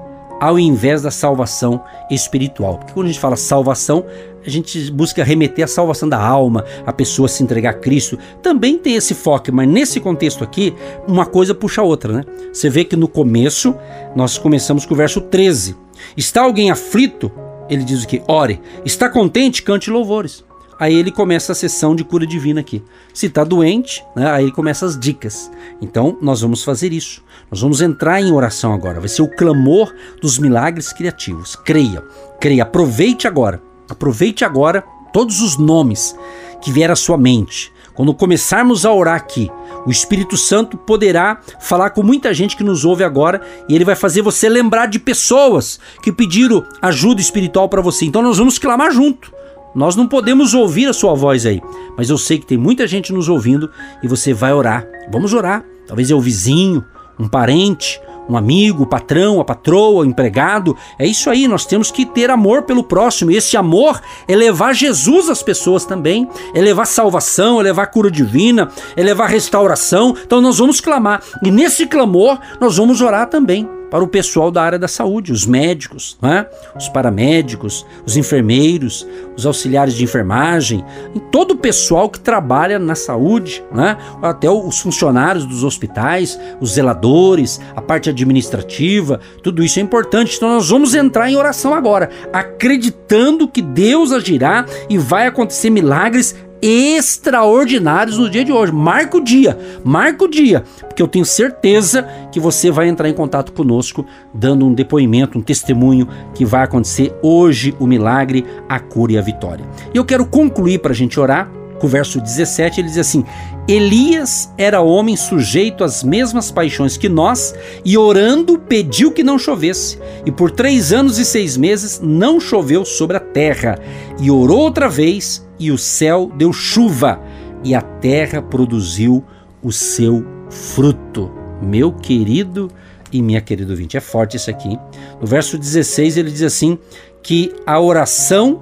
ao 0.43 0.59
invés 0.59 1.01
da 1.01 1.09
salvação 1.09 1.81
espiritual. 2.11 2.77
Porque 2.77 2.91
quando 2.91 3.05
a 3.05 3.09
gente 3.09 3.19
fala 3.21 3.37
salvação, 3.37 4.05
a 4.45 4.49
gente 4.49 4.91
busca 4.91 5.23
remeter 5.23 5.63
à 5.63 5.67
salvação 5.69 6.09
da 6.09 6.21
alma, 6.21 6.65
a 6.85 6.91
pessoa 6.91 7.29
se 7.29 7.41
entregar 7.41 7.69
a 7.69 7.73
Cristo. 7.73 8.19
Também 8.41 8.77
tem 8.77 8.95
esse 8.95 9.13
foco, 9.13 9.53
mas 9.53 9.69
nesse 9.69 10.01
contexto 10.01 10.43
aqui, 10.43 10.75
uma 11.07 11.25
coisa 11.25 11.55
puxa 11.55 11.79
a 11.79 11.85
outra, 11.85 12.11
né? 12.11 12.25
Você 12.51 12.69
vê 12.69 12.83
que 12.83 12.97
no 12.97 13.07
começo, 13.07 13.73
nós 14.17 14.37
começamos 14.37 14.85
com 14.85 14.93
o 14.93 14.97
verso 14.97 15.21
13. 15.21 15.77
Está 16.17 16.41
alguém 16.41 16.69
aflito? 16.69 17.31
Ele 17.69 17.85
diz 17.85 18.03
o 18.03 18.07
que? 18.07 18.21
Ore. 18.27 18.59
Está 18.83 19.07
contente? 19.07 19.63
Cante 19.63 19.89
louvores. 19.89 20.43
Aí 20.79 20.93
ele 20.93 21.11
começa 21.11 21.51
a 21.51 21.55
sessão 21.55 21.95
de 21.95 22.03
cura 22.03 22.25
divina 22.25 22.61
aqui. 22.61 22.83
Se 23.13 23.27
está 23.27 23.43
doente, 23.43 24.03
né, 24.15 24.29
aí 24.29 24.51
começa 24.51 24.85
as 24.85 24.99
dicas. 24.99 25.51
Então 25.81 26.17
nós 26.21 26.41
vamos 26.41 26.63
fazer 26.63 26.91
isso. 26.91 27.23
Nós 27.49 27.61
vamos 27.61 27.81
entrar 27.81 28.21
em 28.21 28.31
oração 28.31 28.73
agora. 28.73 28.99
Vai 28.99 29.09
ser 29.09 29.21
o 29.21 29.35
clamor 29.35 29.93
dos 30.21 30.37
milagres 30.37 30.91
criativos. 30.91 31.55
Creia, 31.55 32.03
creia, 32.39 32.63
aproveite 32.63 33.27
agora. 33.27 33.61
Aproveite 33.89 34.43
agora 34.43 34.83
todos 35.11 35.41
os 35.41 35.57
nomes 35.57 36.15
que 36.61 36.71
vier 36.71 36.89
à 36.89 36.95
sua 36.95 37.17
mente. 37.17 37.71
Quando 37.93 38.13
começarmos 38.13 38.85
a 38.85 38.91
orar 38.91 39.15
aqui, 39.15 39.51
o 39.85 39.91
Espírito 39.91 40.35
Santo 40.37 40.77
poderá 40.77 41.39
falar 41.59 41.91
com 41.91 42.01
muita 42.01 42.33
gente 42.33 42.55
que 42.55 42.63
nos 42.63 42.85
ouve 42.85 43.03
agora 43.03 43.41
e 43.69 43.75
ele 43.75 43.85
vai 43.85 43.95
fazer 43.95 44.21
você 44.21 44.49
lembrar 44.49 44.87
de 44.87 44.97
pessoas 44.97 45.79
que 46.01 46.11
pediram 46.11 46.65
ajuda 46.81 47.21
espiritual 47.21 47.69
para 47.69 47.81
você. 47.81 48.05
Então 48.05 48.21
nós 48.21 48.37
vamos 48.37 48.57
clamar 48.57 48.91
junto. 48.91 49.32
Nós 49.75 49.95
não 49.95 50.07
podemos 50.07 50.53
ouvir 50.53 50.87
a 50.87 50.93
sua 50.93 51.13
voz 51.13 51.45
aí, 51.45 51.61
mas 51.97 52.09
eu 52.09 52.17
sei 52.17 52.37
que 52.37 52.45
tem 52.45 52.57
muita 52.57 52.87
gente 52.87 53.11
nos 53.11 53.27
ouvindo 53.27 53.69
e 54.01 54.07
você 54.07 54.33
vai 54.33 54.53
orar. 54.53 54.87
Vamos 55.11 55.33
orar. 55.33 55.63
Talvez 55.87 56.09
é 56.11 56.15
o 56.15 56.21
vizinho, 56.21 56.83
um 57.19 57.27
parente, 57.27 57.99
um 58.29 58.37
amigo, 58.37 58.83
o 58.83 58.87
patrão, 58.87 59.39
a 59.39 59.45
patroa, 59.45 60.03
o 60.03 60.05
empregado. 60.05 60.75
É 60.97 61.05
isso 61.05 61.29
aí, 61.29 61.47
nós 61.47 61.65
temos 61.65 61.91
que 61.91 62.05
ter 62.05 62.29
amor 62.29 62.63
pelo 62.63 62.83
próximo. 62.83 63.31
E 63.31 63.35
esse 63.35 63.57
amor 63.57 63.99
é 64.27 64.35
levar 64.35 64.73
Jesus 64.73 65.29
às 65.29 65.43
pessoas 65.43 65.85
também, 65.85 66.27
é 66.53 66.61
levar 66.61 66.85
salvação, 66.85 67.59
é 67.59 67.63
levar 67.63 67.87
cura 67.87 68.09
divina, 68.09 68.69
é 68.95 69.03
levar 69.03 69.27
restauração. 69.27 70.15
Então 70.25 70.41
nós 70.41 70.57
vamos 70.57 70.79
clamar. 70.79 71.21
E 71.43 71.51
nesse 71.51 71.85
clamor 71.85 72.39
nós 72.59 72.77
vamos 72.77 73.01
orar 73.01 73.27
também 73.27 73.67
para 73.93 74.03
o 74.03 74.07
pessoal 74.07 74.49
da 74.49 74.63
área 74.63 74.79
da 74.79 74.87
saúde, 74.87 75.31
os 75.31 75.45
médicos, 75.45 76.17
né? 76.19 76.47
os 76.75 76.89
paramédicos, 76.89 77.85
os 78.03 78.17
enfermeiros, 78.17 79.05
os 79.37 79.45
auxiliares 79.45 79.93
de 79.93 80.03
enfermagem, 80.03 80.83
todo 81.31 81.51
o 81.51 81.55
pessoal 81.55 82.09
que 82.09 82.19
trabalha 82.19 82.79
na 82.79 82.95
saúde, 82.95 83.63
né? 83.71 83.95
até 84.19 84.49
os 84.49 84.79
funcionários 84.79 85.45
dos 85.45 85.63
hospitais, 85.63 86.39
os 86.59 86.71
zeladores, 86.71 87.61
a 87.75 87.81
parte 87.83 88.09
administrativa, 88.09 89.19
tudo 89.43 89.63
isso 89.63 89.77
é 89.77 89.83
importante. 89.83 90.37
Então 90.37 90.49
nós 90.49 90.67
vamos 90.67 90.95
entrar 90.95 91.29
em 91.29 91.35
oração 91.35 91.71
agora, 91.71 92.09
acreditando 92.33 93.47
que 93.47 93.61
Deus 93.61 94.11
agirá 94.11 94.65
e 94.89 94.97
vai 94.97 95.27
acontecer 95.27 95.69
milagres 95.69 96.35
extraordinários 96.63 98.17
no 98.17 98.29
dia 98.29 98.45
de 98.45 98.51
hoje. 98.53 98.71
Marca 98.71 99.17
o 99.17 99.21
dia, 99.21 99.57
marca 99.83 100.23
o 100.23 100.29
dia, 100.29 100.63
porque 100.87 101.03
eu 101.03 101.07
tenho 101.09 101.25
certeza 101.25 102.07
que 102.31 102.39
você 102.39 102.71
vai 102.71 102.87
entrar 102.87 103.09
em 103.09 103.13
contato 103.13 103.51
conosco, 103.51 104.05
dando 104.33 104.65
um 104.65 104.73
depoimento, 104.73 105.37
um 105.37 105.41
testemunho 105.41 106.07
que 106.33 106.45
vai 106.45 106.63
acontecer 106.63 107.13
hoje 107.21 107.75
o 107.79 107.85
milagre, 107.85 108.45
a 108.69 108.79
cura 108.79 109.11
e 109.11 109.17
a 109.17 109.21
vitória. 109.21 109.65
E 109.93 109.97
eu 109.97 110.05
quero 110.05 110.25
concluir 110.25 110.79
para 110.79 110.93
a 110.93 110.95
gente 110.95 111.19
orar 111.19 111.51
com 111.79 111.87
o 111.87 111.89
verso 111.89 112.21
17, 112.21 112.79
ele 112.79 112.87
diz 112.87 112.97
assim: 112.97 113.25
Elias 113.67 114.49
era 114.57 114.79
homem 114.79 115.17
sujeito 115.17 115.83
às 115.83 116.01
mesmas 116.01 116.49
paixões 116.49 116.95
que 116.95 117.09
nós, 117.09 117.53
e 117.83 117.97
orando 117.97 118.57
pediu 118.57 119.11
que 119.11 119.21
não 119.21 119.37
chovesse. 119.37 119.99
E 120.25 120.31
por 120.31 120.49
três 120.49 120.93
anos 120.93 121.19
e 121.19 121.25
seis 121.25 121.57
meses 121.57 121.99
não 122.01 122.39
choveu 122.39 122.85
sobre 122.85 123.17
a 123.17 123.19
terra. 123.19 123.77
E 124.17 124.31
orou 124.31 124.59
outra 124.59 124.87
vez, 124.87 125.42
e 125.59 125.71
o 125.71 125.77
céu 125.77 126.31
deu 126.35 126.51
chuva, 126.51 127.21
e 127.63 127.73
a 127.73 127.81
terra 127.81 128.41
produziu 128.41 129.23
o 129.61 129.71
seu 129.71 130.25
fruto. 130.49 131.31
Meu 131.61 131.91
querido 131.93 132.69
e 133.11 133.21
minha 133.21 133.39
querida 133.39 133.71
ouvinte, 133.71 133.95
é 133.95 134.01
forte 134.01 134.37
isso 134.37 134.49
aqui. 134.49 134.77
No 135.21 135.27
verso 135.27 135.57
16 135.57 136.17
ele 136.17 136.31
diz 136.31 136.41
assim: 136.41 136.77
que 137.21 137.53
a 137.65 137.79
oração 137.79 138.61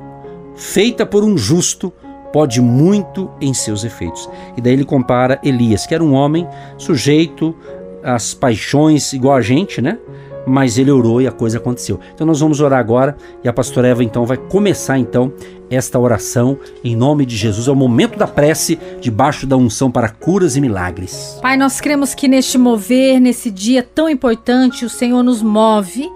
feita 0.55 1.05
por 1.05 1.23
um 1.23 1.37
justo 1.37 1.91
pode 2.31 2.61
muito 2.61 3.29
em 3.41 3.53
seus 3.53 3.83
efeitos. 3.83 4.29
E 4.55 4.61
daí 4.61 4.73
ele 4.73 4.85
compara 4.85 5.39
Elias, 5.43 5.85
que 5.85 5.93
era 5.93 6.03
um 6.03 6.13
homem 6.13 6.47
sujeito 6.77 7.55
às 8.03 8.33
paixões 8.33 9.11
igual 9.13 9.35
a 9.35 9.41
gente, 9.41 9.81
né? 9.81 9.97
Mas 10.45 10.77
ele 10.77 10.91
orou 10.91 11.21
e 11.21 11.27
a 11.27 11.31
coisa 11.31 11.57
aconteceu. 11.57 11.99
Então 12.13 12.25
nós 12.25 12.39
vamos 12.39 12.59
orar 12.59 12.79
agora 12.79 13.15
e 13.43 13.47
a 13.47 13.53
pastora 13.53 13.87
Eva 13.87 14.03
então 14.03 14.25
vai 14.25 14.37
começar 14.37 14.97
então 14.97 15.31
esta 15.69 15.97
oração 15.97 16.57
em 16.83 16.95
nome 16.95 17.25
de 17.25 17.35
Jesus. 17.35 17.67
É 17.67 17.71
o 17.71 17.75
momento 17.75 18.17
da 18.17 18.27
prece 18.27 18.77
debaixo 18.99 19.47
da 19.47 19.55
unção 19.55 19.89
para 19.89 20.09
curas 20.09 20.55
e 20.55 20.61
milagres. 20.61 21.37
Pai, 21.41 21.55
nós 21.55 21.79
cremos 21.79 22.13
que 22.13 22.27
neste 22.27 22.57
mover, 22.57 23.19
nesse 23.19 23.49
dia 23.49 23.81
tão 23.81 24.09
importante, 24.09 24.83
o 24.83 24.89
Senhor 24.89 25.23
nos 25.23 25.41
move 25.41 26.09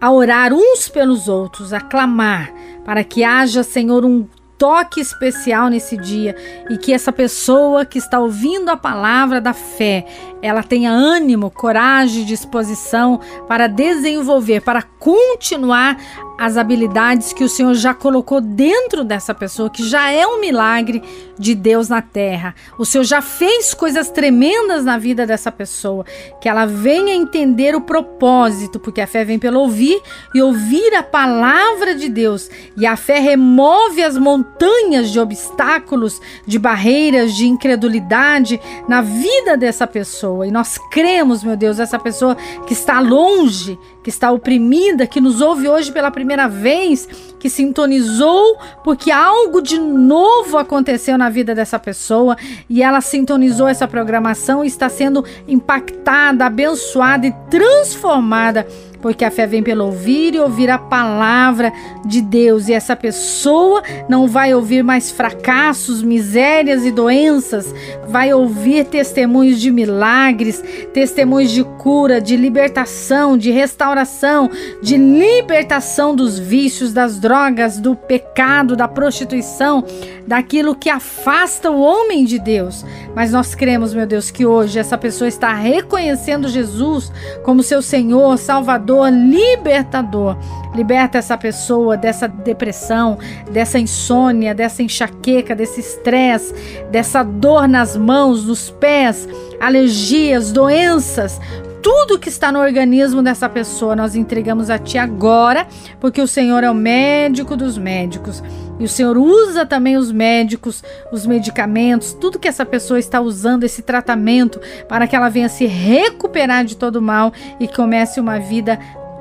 a 0.00 0.12
orar 0.12 0.52
uns 0.52 0.88
pelos 0.88 1.28
outros, 1.28 1.72
a 1.72 1.80
clamar 1.80 2.52
para 2.84 3.04
que 3.04 3.24
haja, 3.24 3.62
Senhor, 3.62 4.04
um 4.04 4.26
toque 4.58 5.00
especial 5.00 5.70
nesse 5.70 5.96
dia 5.96 6.34
e 6.68 6.76
que 6.76 6.92
essa 6.92 7.12
pessoa 7.12 7.86
que 7.86 7.98
está 7.98 8.18
ouvindo 8.18 8.68
a 8.68 8.76
palavra 8.76 9.40
da 9.40 9.54
fé, 9.54 10.04
ela 10.42 10.62
tenha 10.62 10.90
ânimo, 10.90 11.50
coragem, 11.50 12.24
disposição 12.24 13.20
para 13.46 13.68
desenvolver, 13.68 14.60
para 14.60 14.82
continuar 14.82 15.96
as 16.38 16.56
habilidades 16.56 17.32
que 17.32 17.42
o 17.42 17.48
Senhor 17.48 17.74
já 17.74 17.92
colocou 17.92 18.40
dentro 18.40 19.02
dessa 19.02 19.34
pessoa, 19.34 19.68
que 19.68 19.82
já 19.82 20.08
é 20.12 20.24
um 20.24 20.40
milagre 20.40 21.02
de 21.36 21.52
Deus 21.52 21.88
na 21.88 22.00
terra. 22.00 22.54
O 22.78 22.84
Senhor 22.84 23.02
já 23.02 23.20
fez 23.20 23.74
coisas 23.74 24.08
tremendas 24.08 24.84
na 24.84 24.96
vida 24.96 25.26
dessa 25.26 25.50
pessoa, 25.50 26.04
que 26.40 26.48
ela 26.48 26.64
venha 26.64 27.14
entender 27.14 27.74
o 27.74 27.80
propósito, 27.80 28.78
porque 28.78 29.00
a 29.00 29.06
fé 29.06 29.24
vem 29.24 29.38
pelo 29.38 29.58
ouvir 29.58 30.00
e 30.32 30.40
ouvir 30.40 30.94
a 30.94 31.02
palavra 31.02 31.96
de 31.96 32.08
Deus. 32.08 32.48
E 32.76 32.86
a 32.86 32.96
fé 32.96 33.18
remove 33.18 34.02
as 34.02 34.16
montanhas 34.16 35.10
de 35.10 35.18
obstáculos, 35.18 36.20
de 36.46 36.58
barreiras, 36.58 37.34
de 37.34 37.48
incredulidade 37.48 38.60
na 38.88 39.02
vida 39.02 39.56
dessa 39.56 39.88
pessoa. 39.88 40.46
E 40.46 40.52
nós 40.52 40.78
cremos, 40.92 41.42
meu 41.42 41.56
Deus, 41.56 41.80
essa 41.80 41.98
pessoa 41.98 42.36
que 42.64 42.72
está 42.72 43.00
longe, 43.00 43.76
que 44.08 44.10
está 44.10 44.32
oprimida, 44.32 45.06
que 45.06 45.20
nos 45.20 45.42
ouve 45.42 45.68
hoje 45.68 45.92
pela 45.92 46.10
primeira 46.10 46.48
vez, 46.48 47.06
que 47.38 47.50
sintonizou 47.50 48.56
porque 48.82 49.10
algo 49.10 49.60
de 49.60 49.78
novo 49.78 50.56
aconteceu 50.56 51.18
na 51.18 51.28
vida 51.28 51.54
dessa 51.54 51.78
pessoa 51.78 52.34
e 52.70 52.82
ela 52.82 53.02
sintonizou 53.02 53.68
essa 53.68 53.86
programação 53.86 54.64
e 54.64 54.66
está 54.66 54.88
sendo 54.88 55.22
impactada, 55.46 56.46
abençoada 56.46 57.26
e 57.26 57.32
transformada 57.50 58.66
porque 59.00 59.24
a 59.24 59.30
fé 59.30 59.46
vem 59.46 59.62
pelo 59.62 59.84
ouvir 59.86 60.34
e 60.34 60.38
ouvir 60.38 60.70
a 60.70 60.78
palavra 60.78 61.72
de 62.04 62.20
Deus, 62.20 62.68
e 62.68 62.72
essa 62.72 62.96
pessoa 62.96 63.82
não 64.08 64.26
vai 64.26 64.54
ouvir 64.54 64.82
mais 64.82 65.10
fracassos, 65.10 66.02
misérias 66.02 66.84
e 66.84 66.90
doenças, 66.90 67.74
vai 68.08 68.32
ouvir 68.32 68.84
testemunhos 68.84 69.60
de 69.60 69.70
milagres, 69.70 70.62
testemunhos 70.92 71.50
de 71.50 71.64
cura, 71.64 72.20
de 72.20 72.36
libertação, 72.36 73.36
de 73.36 73.50
restauração, 73.50 74.50
de 74.82 74.96
libertação 74.96 76.14
dos 76.14 76.38
vícios, 76.38 76.92
das 76.92 77.18
drogas, 77.18 77.78
do 77.78 77.94
pecado, 77.94 78.76
da 78.76 78.88
prostituição, 78.88 79.84
daquilo 80.28 80.74
que 80.74 80.90
afasta 80.90 81.70
o 81.70 81.80
homem 81.80 82.26
de 82.26 82.38
Deus. 82.38 82.84
Mas 83.16 83.32
nós 83.32 83.54
cremos, 83.54 83.94
meu 83.94 84.06
Deus, 84.06 84.30
que 84.30 84.44
hoje 84.44 84.78
essa 84.78 84.98
pessoa 84.98 85.26
está 85.26 85.54
reconhecendo 85.54 86.48
Jesus 86.48 87.10
como 87.42 87.62
seu 87.62 87.80
Senhor, 87.80 88.36
Salvador 88.36 89.08
libertador. 89.10 90.36
Liberta 90.74 91.16
essa 91.16 91.38
pessoa 91.38 91.96
dessa 91.96 92.28
depressão, 92.28 93.18
dessa 93.50 93.78
insônia, 93.78 94.54
dessa 94.54 94.82
enxaqueca, 94.82 95.56
desse 95.56 95.80
estresse, 95.80 96.54
dessa 96.90 97.22
dor 97.22 97.66
nas 97.66 97.96
mãos, 97.96 98.44
nos 98.44 98.68
pés, 98.68 99.26
alergias, 99.58 100.52
doenças 100.52 101.40
tudo 101.80 102.18
que 102.18 102.28
está 102.28 102.50
no 102.50 102.58
organismo 102.58 103.22
dessa 103.22 103.48
pessoa 103.48 103.94
nós 103.94 104.16
entregamos 104.16 104.68
a 104.68 104.78
Ti 104.78 104.98
agora, 104.98 105.66
porque 106.00 106.20
o 106.20 106.26
Senhor 106.26 106.62
é 106.64 106.70
o 106.70 106.74
médico 106.74 107.56
dos 107.56 107.78
médicos. 107.78 108.42
E 108.78 108.84
o 108.84 108.88
Senhor 108.88 109.16
usa 109.16 109.66
também 109.66 109.96
os 109.96 110.12
médicos, 110.12 110.84
os 111.12 111.26
medicamentos, 111.26 112.12
tudo 112.12 112.38
que 112.38 112.48
essa 112.48 112.64
pessoa 112.64 112.98
está 112.98 113.20
usando, 113.20 113.64
esse 113.64 113.82
tratamento, 113.82 114.60
para 114.88 115.06
que 115.06 115.16
ela 115.16 115.28
venha 115.28 115.48
se 115.48 115.66
recuperar 115.66 116.64
de 116.64 116.76
todo 116.76 117.02
mal 117.02 117.32
e 117.58 117.66
comece 117.66 118.20
uma 118.20 118.38
vida 118.38 118.78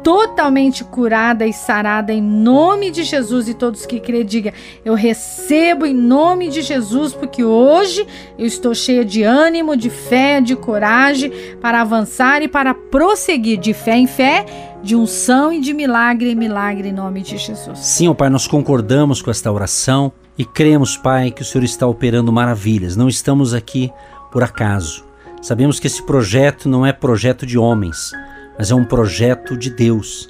totalmente 0.07 0.85
curada 0.85 1.45
e 1.45 1.51
sarada 1.51 2.13
em 2.13 2.21
nome 2.21 2.91
de 2.91 3.03
Jesus 3.03 3.49
e 3.49 3.53
todos 3.53 3.85
que 3.85 3.99
crê 3.99 4.23
diga 4.23 4.53
eu 4.85 4.93
recebo 4.93 5.85
em 5.85 5.93
nome 5.93 6.47
de 6.47 6.61
Jesus 6.61 7.13
porque 7.13 7.43
hoje 7.43 8.07
eu 8.39 8.45
estou 8.45 8.73
cheia 8.73 9.03
de 9.03 9.23
ânimo, 9.23 9.75
de 9.75 9.89
fé, 9.89 10.39
de 10.39 10.55
coragem 10.55 11.29
para 11.59 11.81
avançar 11.81 12.41
e 12.41 12.47
para 12.47 12.73
prosseguir 12.73 13.57
de 13.57 13.73
fé 13.73 13.97
em 13.97 14.07
fé, 14.07 14.45
de 14.83 14.95
unção 14.95 15.51
e 15.51 15.59
de 15.59 15.73
milagre 15.73 16.31
em 16.31 16.35
milagre 16.35 16.89
em 16.89 16.93
nome 16.93 17.21
de 17.21 17.37
Jesus. 17.37 17.79
Sim, 17.79 18.07
ó 18.07 18.13
Pai, 18.13 18.29
nós 18.29 18.47
concordamos 18.47 19.21
com 19.21 19.31
esta 19.31 19.51
oração 19.51 20.11
e 20.37 20.45
cremos, 20.45 20.95
Pai, 20.95 21.31
que 21.31 21.41
o 21.41 21.45
Senhor 21.45 21.63
está 21.63 21.87
operando 21.87 22.31
maravilhas. 22.31 22.95
Não 22.95 23.09
estamos 23.09 23.53
aqui 23.53 23.91
por 24.31 24.43
acaso. 24.43 25.05
Sabemos 25.41 25.79
que 25.79 25.87
esse 25.87 26.03
projeto 26.03 26.67
não 26.67 26.85
é 26.85 26.91
projeto 26.91 27.45
de 27.45 27.57
homens 27.57 28.11
mas 28.57 28.71
é 28.71 28.75
um 28.75 28.83
projeto 28.83 29.55
de 29.55 29.69
Deus. 29.69 30.29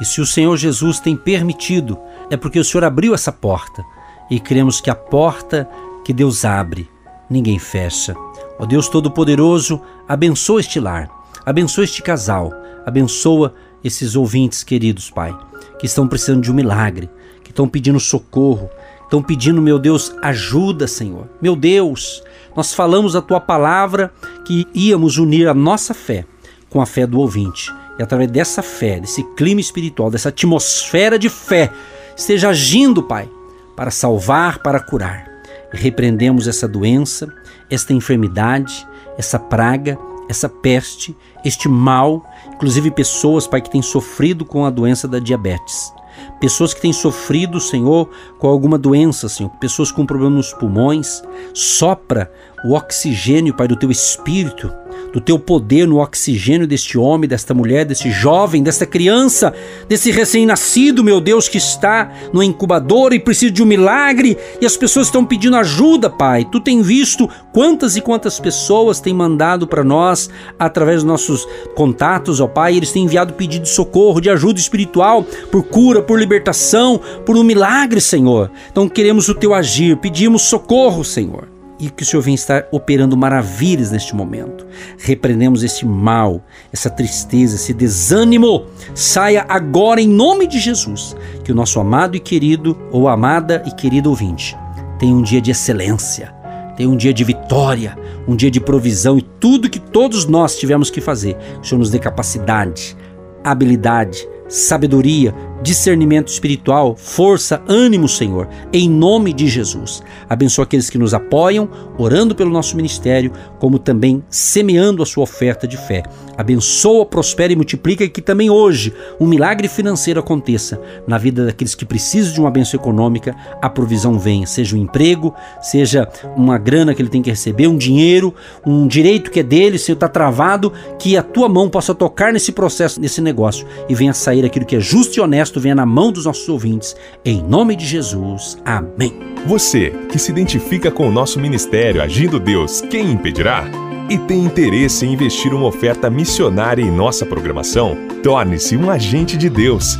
E 0.00 0.04
se 0.04 0.20
o 0.20 0.26
Senhor 0.26 0.56
Jesus 0.56 0.98
tem 0.98 1.16
permitido, 1.16 1.98
é 2.30 2.36
porque 2.36 2.58
o 2.58 2.64
Senhor 2.64 2.84
abriu 2.84 3.14
essa 3.14 3.30
porta. 3.30 3.84
E 4.30 4.40
cremos 4.40 4.80
que 4.80 4.90
a 4.90 4.94
porta 4.94 5.68
que 6.04 6.12
Deus 6.12 6.44
abre, 6.44 6.88
ninguém 7.28 7.58
fecha. 7.58 8.14
Ó 8.58 8.64
Deus 8.64 8.88
Todo-Poderoso, 8.88 9.80
abençoa 10.08 10.60
este 10.60 10.80
lar, 10.80 11.10
abençoa 11.44 11.84
este 11.84 12.02
casal, 12.02 12.52
abençoa 12.84 13.54
esses 13.86 14.16
ouvintes 14.16 14.64
queridos, 14.64 15.10
Pai, 15.10 15.36
que 15.78 15.86
estão 15.86 16.08
precisando 16.08 16.42
de 16.42 16.50
um 16.50 16.54
milagre, 16.54 17.08
que 17.44 17.50
estão 17.50 17.68
pedindo 17.68 18.00
socorro, 18.00 18.68
estão 19.04 19.22
pedindo, 19.22 19.62
meu 19.62 19.78
Deus, 19.78 20.14
ajuda, 20.22 20.86
Senhor. 20.88 21.28
Meu 21.40 21.54
Deus, 21.54 22.22
nós 22.56 22.74
falamos 22.74 23.14
a 23.14 23.22
tua 23.22 23.40
palavra 23.40 24.12
que 24.44 24.66
íamos 24.74 25.18
unir 25.18 25.46
a 25.46 25.54
nossa 25.54 25.94
fé 25.94 26.26
com 26.68 26.80
a 26.80 26.86
fé 26.86 27.06
do 27.06 27.20
ouvinte. 27.20 27.72
E 27.98 28.02
através 28.02 28.30
dessa 28.30 28.62
fé, 28.62 29.00
desse 29.00 29.22
clima 29.34 29.60
espiritual, 29.60 30.10
dessa 30.10 30.28
atmosfera 30.30 31.18
de 31.18 31.28
fé, 31.28 31.70
esteja 32.16 32.48
agindo, 32.48 33.02
Pai, 33.02 33.28
para 33.76 33.90
salvar, 33.90 34.58
para 34.58 34.80
curar. 34.80 35.30
Repreendemos 35.70 36.48
essa 36.48 36.66
doença, 36.66 37.32
esta 37.70 37.92
enfermidade, 37.92 38.86
essa 39.16 39.38
praga, 39.38 39.98
essa 40.28 40.48
peste, 40.48 41.16
este 41.44 41.68
mal, 41.68 42.24
inclusive 42.48 42.90
pessoas, 42.90 43.46
Pai, 43.46 43.60
que 43.60 43.70
têm 43.70 43.82
sofrido 43.82 44.44
com 44.44 44.64
a 44.64 44.70
doença 44.70 45.06
da 45.06 45.18
diabetes. 45.18 45.92
Pessoas 46.40 46.74
que 46.74 46.80
têm 46.80 46.92
sofrido, 46.92 47.60
Senhor, 47.60 48.10
com 48.38 48.48
alguma 48.48 48.76
doença, 48.78 49.28
Senhor. 49.28 49.50
Pessoas 49.58 49.90
com 49.90 50.04
problemas 50.04 50.36
nos 50.36 50.52
pulmões. 50.52 51.22
Sopra 51.54 52.30
o 52.64 52.74
oxigênio, 52.74 53.54
Pai, 53.54 53.68
do 53.68 53.76
teu 53.76 53.90
espírito 53.90 54.70
do 55.12 55.20
teu 55.20 55.38
poder 55.38 55.86
no 55.86 55.98
oxigênio 55.98 56.66
deste 56.66 56.98
homem, 56.98 57.28
desta 57.28 57.54
mulher, 57.54 57.86
deste 57.86 58.10
jovem, 58.10 58.62
desta 58.62 58.84
criança, 58.84 59.54
desse 59.88 60.10
recém-nascido, 60.10 61.02
meu 61.02 61.20
Deus, 61.20 61.48
que 61.48 61.56
está 61.56 62.12
no 62.32 62.42
incubador 62.42 63.14
e 63.14 63.20
precisa 63.20 63.50
de 63.50 63.62
um 63.62 63.66
milagre 63.66 64.36
e 64.60 64.66
as 64.66 64.76
pessoas 64.76 65.06
estão 65.06 65.24
pedindo 65.24 65.56
ajuda, 65.56 66.10
Pai. 66.10 66.44
Tu 66.44 66.60
tem 66.60 66.82
visto 66.82 67.28
quantas 67.52 67.96
e 67.96 68.00
quantas 68.00 68.38
pessoas 68.38 69.00
têm 69.00 69.14
mandado 69.14 69.66
para 69.66 69.82
nós 69.82 70.28
através 70.58 70.96
dos 70.96 71.04
nossos 71.04 71.48
contatos, 71.74 72.40
ó 72.40 72.46
Pai, 72.46 72.76
eles 72.76 72.92
têm 72.92 73.04
enviado 73.04 73.32
pedido 73.32 73.62
de 73.62 73.70
socorro, 73.70 74.20
de 74.20 74.28
ajuda 74.28 74.60
espiritual, 74.60 75.24
por 75.50 75.62
cura, 75.62 76.02
por 76.02 76.18
libertação, 76.26 77.00
por 77.24 77.36
um 77.36 77.44
milagre, 77.44 78.00
Senhor. 78.00 78.50
Então 78.70 78.88
queremos 78.88 79.28
o 79.28 79.34
teu 79.34 79.54
agir, 79.54 79.96
pedimos 79.96 80.42
socorro, 80.42 81.04
Senhor 81.04 81.56
e 81.78 81.90
que 81.90 82.02
o 82.02 82.06
Senhor 82.06 82.22
vem 82.22 82.34
estar 82.34 82.66
operando 82.72 83.16
maravilhas 83.16 83.90
neste 83.90 84.14
momento. 84.14 84.66
Repreendemos 84.98 85.62
esse 85.62 85.84
mal, 85.84 86.42
essa 86.72 86.88
tristeza, 86.88 87.56
esse 87.56 87.74
desânimo. 87.74 88.66
Saia 88.94 89.44
agora 89.48 90.00
em 90.00 90.08
nome 90.08 90.46
de 90.46 90.58
Jesus. 90.58 91.14
Que 91.44 91.52
o 91.52 91.54
nosso 91.54 91.78
amado 91.78 92.16
e 92.16 92.20
querido, 92.20 92.76
ou 92.90 93.08
amada 93.08 93.62
e 93.66 93.70
querida 93.70 94.08
ouvinte, 94.08 94.56
tenha 94.98 95.14
um 95.14 95.22
dia 95.22 95.40
de 95.40 95.50
excelência, 95.50 96.34
tenha 96.76 96.88
um 96.88 96.96
dia 96.96 97.12
de 97.12 97.24
vitória, 97.24 97.96
um 98.26 98.34
dia 98.34 98.50
de 98.50 98.60
provisão 98.60 99.18
e 99.18 99.22
tudo 99.22 99.70
que 99.70 99.78
todos 99.78 100.24
nós 100.24 100.56
tivemos 100.58 100.90
que 100.90 101.00
fazer. 101.00 101.36
O 101.60 101.64
Senhor 101.64 101.78
nos 101.78 101.90
dê 101.90 101.98
capacidade, 101.98 102.96
habilidade, 103.44 104.26
sabedoria, 104.48 105.34
discernimento 105.62 106.28
espiritual, 106.28 106.96
força, 106.96 107.62
ânimo, 107.68 108.08
Senhor, 108.08 108.48
em 108.72 108.88
nome 108.88 109.32
de 109.32 109.48
Jesus. 109.48 110.02
Abençoa 110.28 110.64
aqueles 110.64 110.90
que 110.90 110.98
nos 110.98 111.14
apoiam, 111.14 111.68
orando 111.98 112.34
pelo 112.34 112.50
nosso 112.50 112.76
ministério, 112.76 113.32
como 113.58 113.78
também 113.78 114.22
semeando 114.28 115.02
a 115.02 115.06
sua 115.06 115.24
oferta 115.24 115.66
de 115.66 115.76
fé. 115.76 116.02
Abençoa, 116.36 117.06
prospera 117.06 117.52
e 117.52 117.56
multiplica 117.56 118.04
e 118.04 118.08
que 118.08 118.20
também 118.20 118.50
hoje 118.50 118.92
um 119.18 119.26
milagre 119.26 119.68
financeiro 119.68 120.20
aconteça 120.20 120.80
na 121.06 121.16
vida 121.16 121.46
daqueles 121.46 121.74
que 121.74 121.84
precisam 121.84 122.34
de 122.34 122.40
uma 122.40 122.50
bênção 122.50 122.78
econômica, 122.78 123.34
a 123.62 123.70
provisão 123.70 124.18
venha, 124.18 124.46
seja 124.46 124.76
um 124.76 124.78
emprego, 124.78 125.34
seja 125.62 126.08
uma 126.36 126.58
grana 126.58 126.94
que 126.94 127.00
ele 127.00 127.08
tem 127.08 127.22
que 127.22 127.30
receber, 127.30 127.66
um 127.66 127.76
dinheiro, 127.76 128.34
um 128.66 128.86
direito 128.86 129.30
que 129.30 129.40
é 129.40 129.42
dele, 129.42 129.78
se 129.78 129.92
está 129.92 130.08
travado, 130.08 130.72
que 130.98 131.16
a 131.16 131.22
tua 131.22 131.48
mão 131.48 131.70
possa 131.70 131.94
tocar 131.94 132.32
nesse 132.32 132.52
processo, 132.52 133.00
nesse 133.00 133.20
negócio 133.20 133.66
e 133.88 133.94
venha 133.94 134.12
sair 134.12 134.44
aquilo 134.44 134.66
que 134.66 134.76
é 134.76 134.80
justo 134.80 135.16
e 135.16 135.20
honesto, 135.20 135.45
venha 135.60 135.74
na 135.74 135.86
mão 135.86 136.12
dos 136.12 136.26
nossos 136.26 136.48
ouvintes. 136.48 136.96
Em 137.24 137.42
nome 137.42 137.76
de 137.76 137.86
Jesus. 137.86 138.58
Amém. 138.64 139.14
Você 139.46 139.90
que 140.10 140.18
se 140.18 140.30
identifica 140.30 140.90
com 140.90 141.08
o 141.08 141.12
nosso 141.12 141.38
ministério 141.40 142.02
Agindo 142.02 142.38
Deus, 142.38 142.80
quem 142.80 143.12
impedirá? 143.12 143.64
e 144.08 144.16
tem 144.18 144.44
interesse 144.44 145.04
em 145.04 145.12
investir 145.12 145.52
uma 145.52 145.66
oferta 145.66 146.08
missionária 146.08 146.82
em 146.82 146.90
nossa 146.90 147.26
programação, 147.26 147.96
torne-se 148.22 148.76
um 148.76 148.90
agente 148.90 149.36
de 149.36 149.50
Deus. 149.50 149.98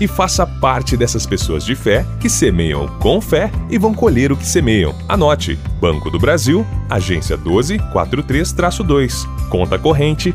e 0.00 0.08
faça 0.08 0.44
parte 0.44 0.96
dessas 0.96 1.24
pessoas 1.24 1.64
de 1.64 1.76
fé 1.76 2.04
que 2.18 2.28
semeiam 2.28 2.88
com 2.98 3.20
fé 3.20 3.48
e 3.70 3.78
vão 3.78 3.94
colher 3.94 4.32
o 4.32 4.36
que 4.36 4.44
semeiam. 4.44 4.92
Anote: 5.08 5.56
Banco 5.80 6.10
do 6.10 6.18
Brasil, 6.18 6.66
agência 6.90 7.38
1243-2, 7.38 9.24
conta 9.48 9.78
corrente 9.78 10.34